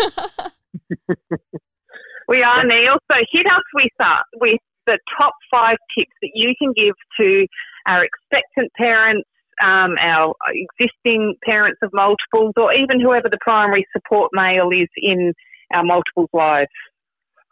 We 2.28 2.42
are 2.42 2.64
Neil. 2.64 2.96
So 3.10 3.18
hit 3.30 3.46
us 3.46 3.62
with 3.74 3.92
uh, 4.00 4.18
with 4.40 4.58
the 4.86 4.98
top 5.18 5.32
five 5.52 5.76
tips 5.96 6.12
that 6.22 6.30
you 6.34 6.54
can 6.60 6.72
give 6.72 6.94
to 7.20 7.46
our 7.86 8.04
expectant 8.04 8.72
parents, 8.76 9.28
um, 9.62 9.96
our 9.98 10.34
existing 10.78 11.36
parents 11.44 11.78
of 11.82 11.90
multiples, 11.92 12.52
or 12.56 12.72
even 12.72 13.00
whoever 13.00 13.28
the 13.28 13.38
primary 13.40 13.86
support 13.92 14.30
male 14.32 14.70
is 14.72 14.88
in 14.96 15.32
our 15.74 15.84
multiples' 15.84 16.30
lives? 16.32 16.68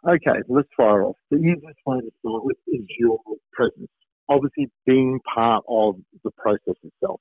Okay, 0.07 0.39
let's 0.47 0.67
fire 0.77 1.03
off. 1.03 1.15
The 1.31 1.37
easiest 1.37 1.79
way 1.85 1.99
to 1.99 2.11
start 2.19 2.45
with 2.45 2.57
is 2.67 2.85
your 2.99 3.17
presence. 3.53 3.89
Obviously, 4.29 4.69
being 4.85 5.19
part 5.33 5.63
of 5.67 5.95
the 6.23 6.31
process 6.31 6.75
itself. 6.83 7.19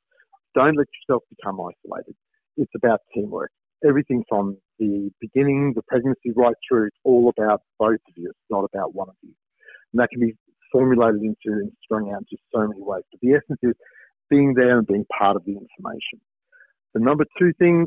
Don't 0.55 0.77
let 0.77 0.87
yourself 1.01 1.23
become 1.37 1.61
isolated. 1.61 2.14
It's 2.57 2.73
about 2.77 3.01
teamwork. 3.14 3.51
Everything 3.87 4.23
from 4.29 4.57
the 4.79 5.11
beginning, 5.20 5.73
the 5.75 5.83
pregnancy, 5.83 6.33
right 6.37 6.55
through, 6.68 6.87
it's 6.87 6.97
all 7.05 7.33
about 7.37 7.62
both 7.79 7.94
of 7.94 8.14
you. 8.16 8.29
It's 8.31 8.51
not 8.51 8.64
about 8.73 8.94
one 8.94 9.09
of 9.09 9.16
you. 9.23 9.33
And 9.92 10.01
that 10.01 10.11
can 10.11 10.20
be 10.20 10.35
formulated 10.73 11.23
into 11.23 11.59
and 11.59 11.73
strung 11.83 12.11
out 12.12 12.20
into 12.20 12.37
so 12.55 12.66
many 12.66 12.83
ways. 12.83 13.03
But 13.11 13.20
the 13.20 13.33
essence 13.33 13.61
is 13.62 13.75
being 14.31 14.55
there 14.55 14.79
and 14.79 14.87
being 14.87 15.07
part 15.17 15.37
of 15.37 15.45
the 15.45 15.53
information. 15.53 16.21
The 16.95 17.01
number 17.01 17.25
two 17.39 17.53
thing, 17.59 17.87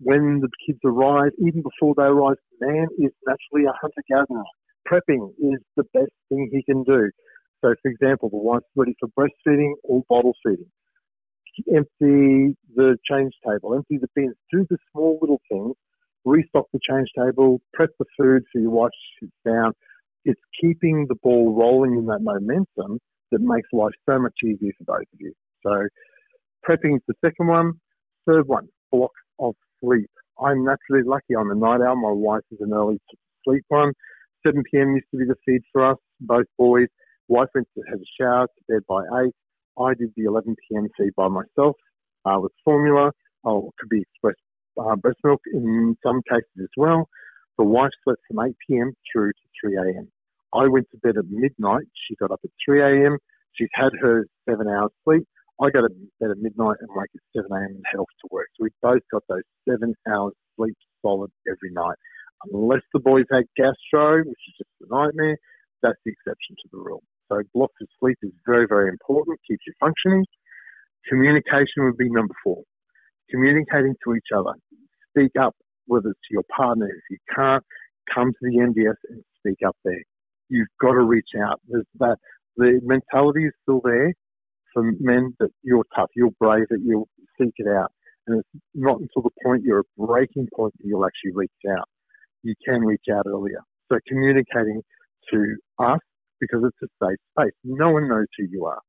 when 0.00 0.40
the 0.40 0.48
kids 0.66 0.80
arrive, 0.84 1.32
even 1.38 1.62
before 1.62 1.94
they 1.96 2.04
arrive, 2.04 2.36
man 2.60 2.88
is 2.98 3.12
naturally 3.26 3.66
a 3.66 3.72
hunter 3.80 4.02
gatherer. 4.08 4.44
Prepping 4.90 5.30
is 5.38 5.60
the 5.76 5.84
best 5.92 6.12
thing 6.28 6.48
he 6.50 6.62
can 6.62 6.82
do. 6.84 7.10
So, 7.62 7.74
for 7.82 7.90
example, 7.90 8.30
the 8.30 8.38
wife's 8.38 8.66
ready 8.74 8.96
for 8.98 9.08
breastfeeding 9.08 9.72
or 9.84 10.02
bottle 10.08 10.34
feeding. 10.44 10.70
Empty 11.68 12.56
the 12.74 12.96
change 13.08 13.34
table, 13.46 13.74
empty 13.74 13.98
the 13.98 14.08
bins, 14.14 14.34
do 14.50 14.64
the 14.70 14.78
small 14.90 15.18
little 15.20 15.40
things, 15.50 15.74
restock 16.24 16.66
the 16.72 16.80
change 16.88 17.08
table, 17.18 17.60
prep 17.74 17.90
the 17.98 18.06
food 18.16 18.42
for 18.50 18.60
your 18.60 18.70
wife 18.70 18.90
to 19.20 19.26
sit 19.26 19.50
down. 19.50 19.72
It's 20.24 20.40
keeping 20.60 21.06
the 21.08 21.16
ball 21.16 21.54
rolling 21.54 21.98
in 21.98 22.06
that 22.06 22.20
momentum 22.22 22.98
that 23.32 23.40
makes 23.40 23.68
life 23.72 23.92
so 24.08 24.18
much 24.18 24.34
easier 24.44 24.72
for 24.78 24.84
both 24.84 25.06
of 25.12 25.20
you. 25.20 25.34
So 25.62 25.88
prepping 26.68 26.96
is 26.96 27.02
the 27.08 27.14
second 27.24 27.48
one. 27.48 27.72
Third 28.26 28.46
one, 28.46 28.68
block 28.92 29.12
of 29.38 29.54
sleep. 29.82 30.10
I'm 30.42 30.64
naturally 30.64 31.02
lucky. 31.04 31.34
I'm 31.38 31.50
a 31.50 31.54
night 31.54 31.80
owl. 31.86 31.96
My 31.96 32.10
wife 32.10 32.42
is 32.50 32.58
an 32.60 32.72
early 32.72 32.98
sleep 33.44 33.64
one. 33.68 33.92
7 34.46 34.62
p.m. 34.72 34.94
used 34.94 35.06
to 35.10 35.18
be 35.18 35.24
the 35.24 35.34
feed 35.44 35.60
for 35.72 35.90
us, 35.90 35.98
both 36.20 36.46
boys. 36.58 36.88
Wife 37.28 37.48
went 37.54 37.68
to 37.76 37.82
have 37.90 38.00
a 38.00 38.10
shower 38.20 38.46
to 38.46 38.72
bed 38.72 38.82
by 38.88 39.02
8. 39.26 39.32
I 39.80 39.94
did 39.94 40.10
the 40.16 40.24
11 40.24 40.56
p.m. 40.68 40.88
feed 40.98 41.10
by 41.16 41.28
myself 41.28 41.76
uh, 42.24 42.38
with 42.40 42.52
formula. 42.64 43.12
Oh, 43.44 43.68
it 43.68 43.74
could 43.78 43.88
be 43.90 44.00
express 44.02 44.36
uh, 44.78 44.96
breast 44.96 45.18
milk 45.24 45.40
in 45.52 45.96
some 46.02 46.22
cases 46.28 46.48
as 46.60 46.68
well. 46.76 47.08
The 47.58 47.64
wife 47.64 47.90
slept 48.04 48.20
from 48.28 48.46
8 48.46 48.54
p.m. 48.66 48.92
through 49.12 49.32
to 49.32 49.68
3 49.68 49.76
a.m. 49.76 50.08
I 50.54 50.66
went 50.68 50.86
to 50.92 50.98
bed 50.98 51.18
at 51.18 51.26
midnight. 51.30 51.84
She 52.06 52.16
got 52.16 52.30
up 52.30 52.40
at 52.42 52.50
3 52.64 52.82
a.m. 52.82 53.18
She's 53.54 53.68
had 53.74 53.92
her 54.00 54.26
seven 54.48 54.68
hours 54.68 54.90
sleep. 55.04 55.26
I 55.60 55.68
go 55.70 55.82
to 55.82 55.92
bed 56.20 56.30
at 56.30 56.38
midnight 56.38 56.76
and 56.80 56.88
wake 56.96 57.12
at 57.14 57.20
7 57.36 57.52
a.m. 57.52 57.76
and 57.76 57.84
head 57.84 58.00
to 58.00 58.28
work. 58.30 58.48
So 58.56 58.64
we 58.64 58.70
both 58.80 59.02
got 59.12 59.22
those 59.28 59.44
seven 59.68 59.94
hours 60.08 60.32
sleep 60.56 60.74
solid 61.02 61.30
every 61.46 61.70
night. 61.72 61.96
Unless 62.52 62.80
the 62.94 63.00
boys 63.00 63.26
had 63.30 63.44
gastro, 63.56 64.24
which 64.24 64.40
is 64.48 64.54
just 64.56 64.70
a 64.80 64.94
nightmare, 64.94 65.36
that's 65.82 65.98
the 66.04 66.12
exception 66.12 66.56
to 66.62 66.68
the 66.72 66.78
rule. 66.78 67.02
So 67.28 67.42
blocks 67.52 67.76
of 67.82 67.88
sleep 68.00 68.16
is 68.22 68.32
very, 68.46 68.66
very 68.66 68.88
important, 68.88 69.38
keeps 69.46 69.60
you 69.66 69.74
functioning. 69.78 70.24
Communication 71.08 71.84
would 71.84 71.98
be 71.98 72.08
number 72.08 72.34
four. 72.42 72.62
Communicating 73.30 73.94
to 74.04 74.14
each 74.14 74.32
other. 74.34 74.54
Speak 75.10 75.32
up, 75.40 75.54
whether 75.86 76.08
it's 76.08 76.20
to 76.28 76.32
your 76.32 76.44
partner. 76.56 76.86
If 76.86 77.04
you 77.10 77.18
can't, 77.34 77.64
come 78.12 78.32
to 78.32 78.38
the 78.42 78.58
MDS 78.58 78.96
and 79.10 79.22
speak 79.38 79.58
up 79.66 79.76
there. 79.84 80.02
You've 80.48 80.68
got 80.80 80.92
to 80.92 81.02
reach 81.02 81.30
out. 81.38 81.60
There's 81.68 81.84
that 81.98 82.16
the 82.56 82.80
mentality 82.82 83.46
is 83.46 83.52
still 83.62 83.80
there 83.84 84.14
for 84.72 84.82
men 85.00 85.34
that 85.40 85.50
you're 85.62 85.84
tough, 85.94 86.10
you're 86.14 86.30
brave, 86.40 86.66
that 86.70 86.80
you'll 86.84 87.08
seek 87.40 87.52
it 87.56 87.68
out. 87.68 87.92
And 88.26 88.40
it's 88.40 88.62
not 88.74 89.00
until 89.00 89.22
the 89.22 89.30
point 89.44 89.62
you're 89.64 89.80
a 89.80 90.06
breaking 90.06 90.48
point 90.54 90.74
that 90.78 90.86
you'll 90.86 91.06
actually 91.06 91.32
reach 91.34 91.50
out. 91.70 91.88
You 92.42 92.54
can 92.64 92.82
reach 92.82 93.04
out 93.12 93.26
earlier. 93.26 93.60
So 93.90 93.98
communicating 94.06 94.82
to 95.32 95.56
us 95.78 96.00
because 96.40 96.62
it's 96.64 96.76
a 96.82 97.04
safe 97.04 97.18
space. 97.38 97.54
No 97.64 97.90
one 97.90 98.08
knows 98.08 98.26
who 98.38 98.46
you 98.50 98.66
are. 98.66 98.80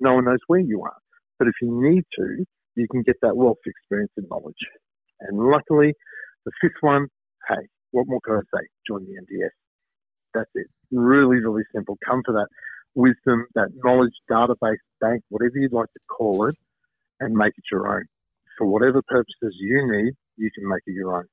No 0.00 0.14
one 0.14 0.24
knows 0.24 0.40
where 0.46 0.60
you 0.60 0.82
are. 0.82 0.96
But 1.38 1.48
if 1.48 1.54
you 1.62 1.70
need 1.70 2.04
to, 2.18 2.44
you 2.76 2.86
can 2.90 3.02
get 3.02 3.16
that 3.22 3.36
wealth 3.36 3.58
of 3.64 3.70
experience 3.70 4.12
and 4.16 4.26
knowledge. 4.30 4.54
And 5.20 5.38
luckily, 5.38 5.94
the 6.44 6.52
fifth 6.60 6.80
one, 6.80 7.06
hey, 7.48 7.66
what 7.92 8.06
more 8.06 8.20
can 8.24 8.34
I 8.34 8.40
say? 8.58 8.66
Join 8.86 9.04
the 9.04 9.14
MDS. 9.20 9.50
That's 10.34 10.50
it. 10.54 10.66
Really, 10.90 11.36
really 11.38 11.64
simple. 11.74 11.96
Come 12.06 12.22
for 12.24 12.32
that 12.32 12.48
wisdom, 12.98 13.46
that 13.54 13.68
knowledge 13.84 14.12
database 14.30 14.76
bank, 15.00 15.22
whatever 15.28 15.52
you'd 15.54 15.72
like 15.72 15.92
to 15.92 16.00
call 16.10 16.46
it, 16.46 16.56
and 17.20 17.34
make 17.34 17.52
it 17.56 17.64
your 17.70 17.88
own. 17.88 18.04
For 18.58 18.66
whatever 18.66 19.00
purposes 19.06 19.56
you 19.58 19.86
need, 19.86 20.14
you 20.36 20.50
can 20.54 20.68
make 20.68 20.82
it 20.86 20.94
your 20.94 21.16
own. 21.16 21.24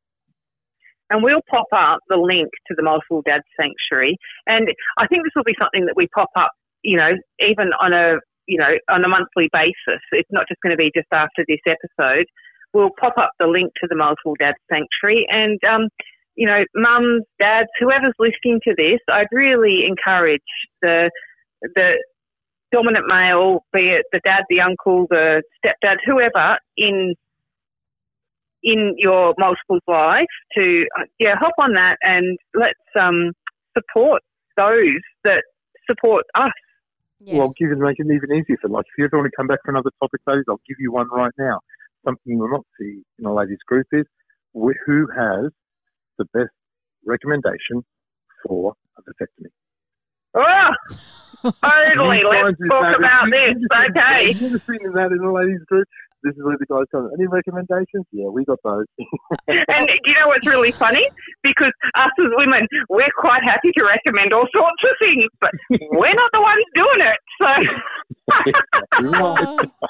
And 1.09 1.23
we'll 1.23 1.41
pop 1.49 1.67
up 1.75 1.99
the 2.07 2.17
link 2.17 2.49
to 2.67 2.75
the 2.75 2.83
Multiple 2.83 3.21
Dad 3.25 3.41
Sanctuary. 3.59 4.17
And 4.47 4.67
I 4.97 5.07
think 5.07 5.23
this 5.23 5.31
will 5.35 5.43
be 5.43 5.55
something 5.59 5.85
that 5.85 5.95
we 5.95 6.07
pop 6.07 6.29
up, 6.35 6.51
you 6.83 6.97
know, 6.97 7.11
even 7.39 7.69
on 7.79 7.93
a, 7.93 8.15
you 8.47 8.57
know, 8.57 8.73
on 8.89 9.03
a 9.03 9.07
monthly 9.07 9.49
basis. 9.51 10.01
It's 10.11 10.29
not 10.31 10.45
just 10.47 10.61
going 10.61 10.71
to 10.71 10.77
be 10.77 10.91
just 10.95 11.07
after 11.11 11.45
this 11.47 11.59
episode. 11.67 12.25
We'll 12.73 12.91
pop 12.99 13.13
up 13.17 13.31
the 13.39 13.47
link 13.47 13.71
to 13.81 13.87
the 13.87 13.95
Multiple 13.95 14.35
Dad 14.39 14.55
Sanctuary. 14.71 15.27
And, 15.31 15.59
um, 15.65 15.89
you 16.35 16.47
know, 16.47 16.63
mums, 16.75 17.23
dads, 17.39 17.69
whoever's 17.79 18.13
listening 18.19 18.59
to 18.67 18.75
this, 18.77 18.99
I'd 19.09 19.27
really 19.31 19.85
encourage 19.85 20.41
the 20.81 21.09
the 21.61 21.95
dominant 22.71 23.05
male, 23.07 23.65
be 23.73 23.89
it 23.89 24.05
the 24.11 24.19
dad, 24.23 24.43
the 24.49 24.61
uncle, 24.61 25.07
the 25.09 25.43
stepdad, 25.63 25.97
whoever 26.05 26.57
in 26.77 27.15
in 28.63 28.95
your 28.97 29.33
multiples 29.37 29.81
life, 29.87 30.25
to 30.57 30.85
yeah, 31.19 31.35
hop 31.37 31.53
on 31.59 31.73
that 31.73 31.97
and 32.03 32.37
let's 32.55 32.79
um, 32.99 33.31
support 33.77 34.23
those 34.57 34.99
that 35.23 35.43
support 35.89 36.25
us. 36.35 36.51
Yes. 37.19 37.33
Well, 37.33 37.41
I'll 37.43 37.53
give 37.57 37.69
you 37.69 37.75
make 37.77 37.99
it 37.99 38.05
even 38.05 38.35
easier 38.35 38.57
for 38.61 38.69
like 38.69 38.85
if 38.85 38.97
you 38.97 39.05
ever 39.05 39.17
want 39.17 39.31
to 39.31 39.35
come 39.37 39.47
back 39.47 39.59
for 39.63 39.71
another 39.71 39.91
topic, 40.01 40.21
ladies, 40.27 40.45
I'll 40.49 40.61
give 40.67 40.77
you 40.79 40.91
one 40.91 41.07
right 41.11 41.33
now. 41.37 41.59
Something 42.03 42.33
you 42.33 42.39
will 42.39 42.49
not 42.49 42.65
see 42.79 43.01
in 43.19 43.25
a 43.25 43.33
ladies 43.33 43.59
group 43.65 43.87
is 43.91 44.05
who 44.53 45.07
has 45.15 45.51
the 46.17 46.25
best 46.33 46.51
recommendation 47.05 47.83
for 48.45 48.73
a 48.97 49.01
vasectomy. 49.01 49.49
Totally. 51.63 52.23
Let's 52.23 52.57
talk 52.69 52.97
about 52.97 53.29
this. 53.31 53.55
Okay. 53.89 54.29
You've 54.29 54.41
never 54.41 54.61
seen 54.67 54.91
that 54.93 55.11
in 55.11 55.19
a 55.19 55.33
ladies' 55.33 55.63
group. 55.67 55.87
This 56.25 56.33
is 56.37 56.43
where 56.43 56.57
the 56.57 56.65
guys 56.65 56.85
come. 56.91 57.07
Any 57.13 57.27
recommendations? 57.27 58.05
Yeah, 58.11 58.29
we 58.29 58.45
got 58.45 58.57
those. 58.63 58.85
and 59.47 59.89
you 60.05 60.13
know 60.15 60.27
what's 60.27 60.47
really 60.47 60.71
funny? 60.71 61.07
Because 61.43 61.71
us 61.93 62.09
as 62.19 62.25
women, 62.35 62.67
we're 62.89 63.11
quite 63.15 63.43
happy 63.43 63.71
to 63.77 63.83
recommend 63.83 64.33
all 64.33 64.47
sorts 64.55 64.81
of 64.83 64.89
things, 64.99 65.25
but 65.39 65.51
we're 65.69 66.15
not 66.15 66.31
the 66.33 66.41
ones 66.41 66.65
doing 66.73 67.01
it. 67.01 67.17
So. 67.41 67.47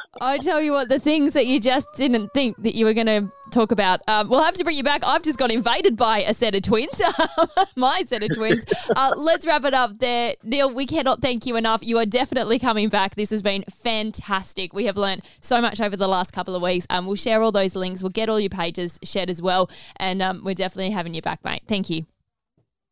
I 0.21 0.37
tell 0.39 0.61
you 0.61 0.73
what, 0.73 0.89
the 0.89 0.99
things 0.99 1.31
that 1.33 1.47
you 1.47 1.61
just 1.61 1.87
didn't 1.95 2.33
think 2.33 2.61
that 2.63 2.75
you 2.75 2.83
were 2.83 2.93
going 2.93 3.07
to 3.07 3.31
talk 3.51 3.71
about. 3.71 4.01
Um, 4.07 4.29
we'll 4.29 4.43
have 4.43 4.55
to 4.55 4.63
bring 4.63 4.77
you 4.77 4.83
back. 4.83 5.01
I've 5.05 5.23
just 5.23 5.39
got 5.39 5.51
invaded 5.51 5.95
by 5.95 6.19
a 6.19 6.33
set 6.33 6.55
of 6.55 6.61
twins, 6.61 7.01
my 7.75 8.03
set 8.03 8.23
of 8.23 8.33
twins. 8.35 8.65
Uh, 8.95 9.13
let's 9.17 9.45
wrap 9.45 9.65
it 9.65 9.73
up 9.73 9.97
there. 9.99 10.35
Neil, 10.43 10.73
we 10.73 10.85
cannot 10.85 11.21
thank 11.21 11.45
you 11.45 11.55
enough. 11.55 11.83
You 11.83 11.97
are 11.97 12.05
definitely 12.05 12.59
coming 12.59 12.87
back. 12.87 13.15
This 13.15 13.29
has 13.31 13.41
been 13.41 13.63
fantastic. 13.63 14.73
We 14.73 14.85
have 14.85 14.95
learned 14.95 15.23
so 15.41 15.59
much 15.59 15.81
over 15.81 15.97
the 15.97 16.07
last 16.07 16.31
couple 16.31 16.55
of 16.55 16.61
weeks. 16.61 16.85
Um, 16.89 17.07
we'll 17.07 17.15
share 17.15 17.41
all 17.41 17.51
those 17.51 17.75
links. 17.75 18.01
We'll 18.03 18.11
get 18.11 18.29
all 18.29 18.39
your 18.39 18.49
pages 18.49 18.99
shared 19.03 19.29
as 19.29 19.41
well. 19.41 19.69
And 19.97 20.21
um, 20.21 20.41
we're 20.45 20.55
definitely 20.55 20.91
having 20.91 21.13
you 21.13 21.21
back, 21.21 21.43
mate. 21.43 21.63
Thank 21.67 21.89
you. 21.89 22.05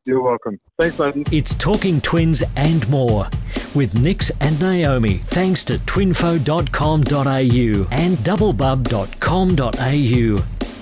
You're 0.06 0.22
welcome. 0.22 0.60
Thanks, 0.78 1.00
ladies. 1.00 1.26
It's 1.32 1.56
Talking 1.56 2.02
Twins 2.02 2.44
and 2.58 2.88
more 2.90 3.30
with 3.74 3.98
Nix 3.98 4.32
and 4.42 4.60
Naomi. 4.60 5.20
Thanks 5.20 5.64
to 5.66 5.80
twinfo.com.au 5.80 7.88
and 7.92 8.18
doublebub.com.au. 8.18 10.73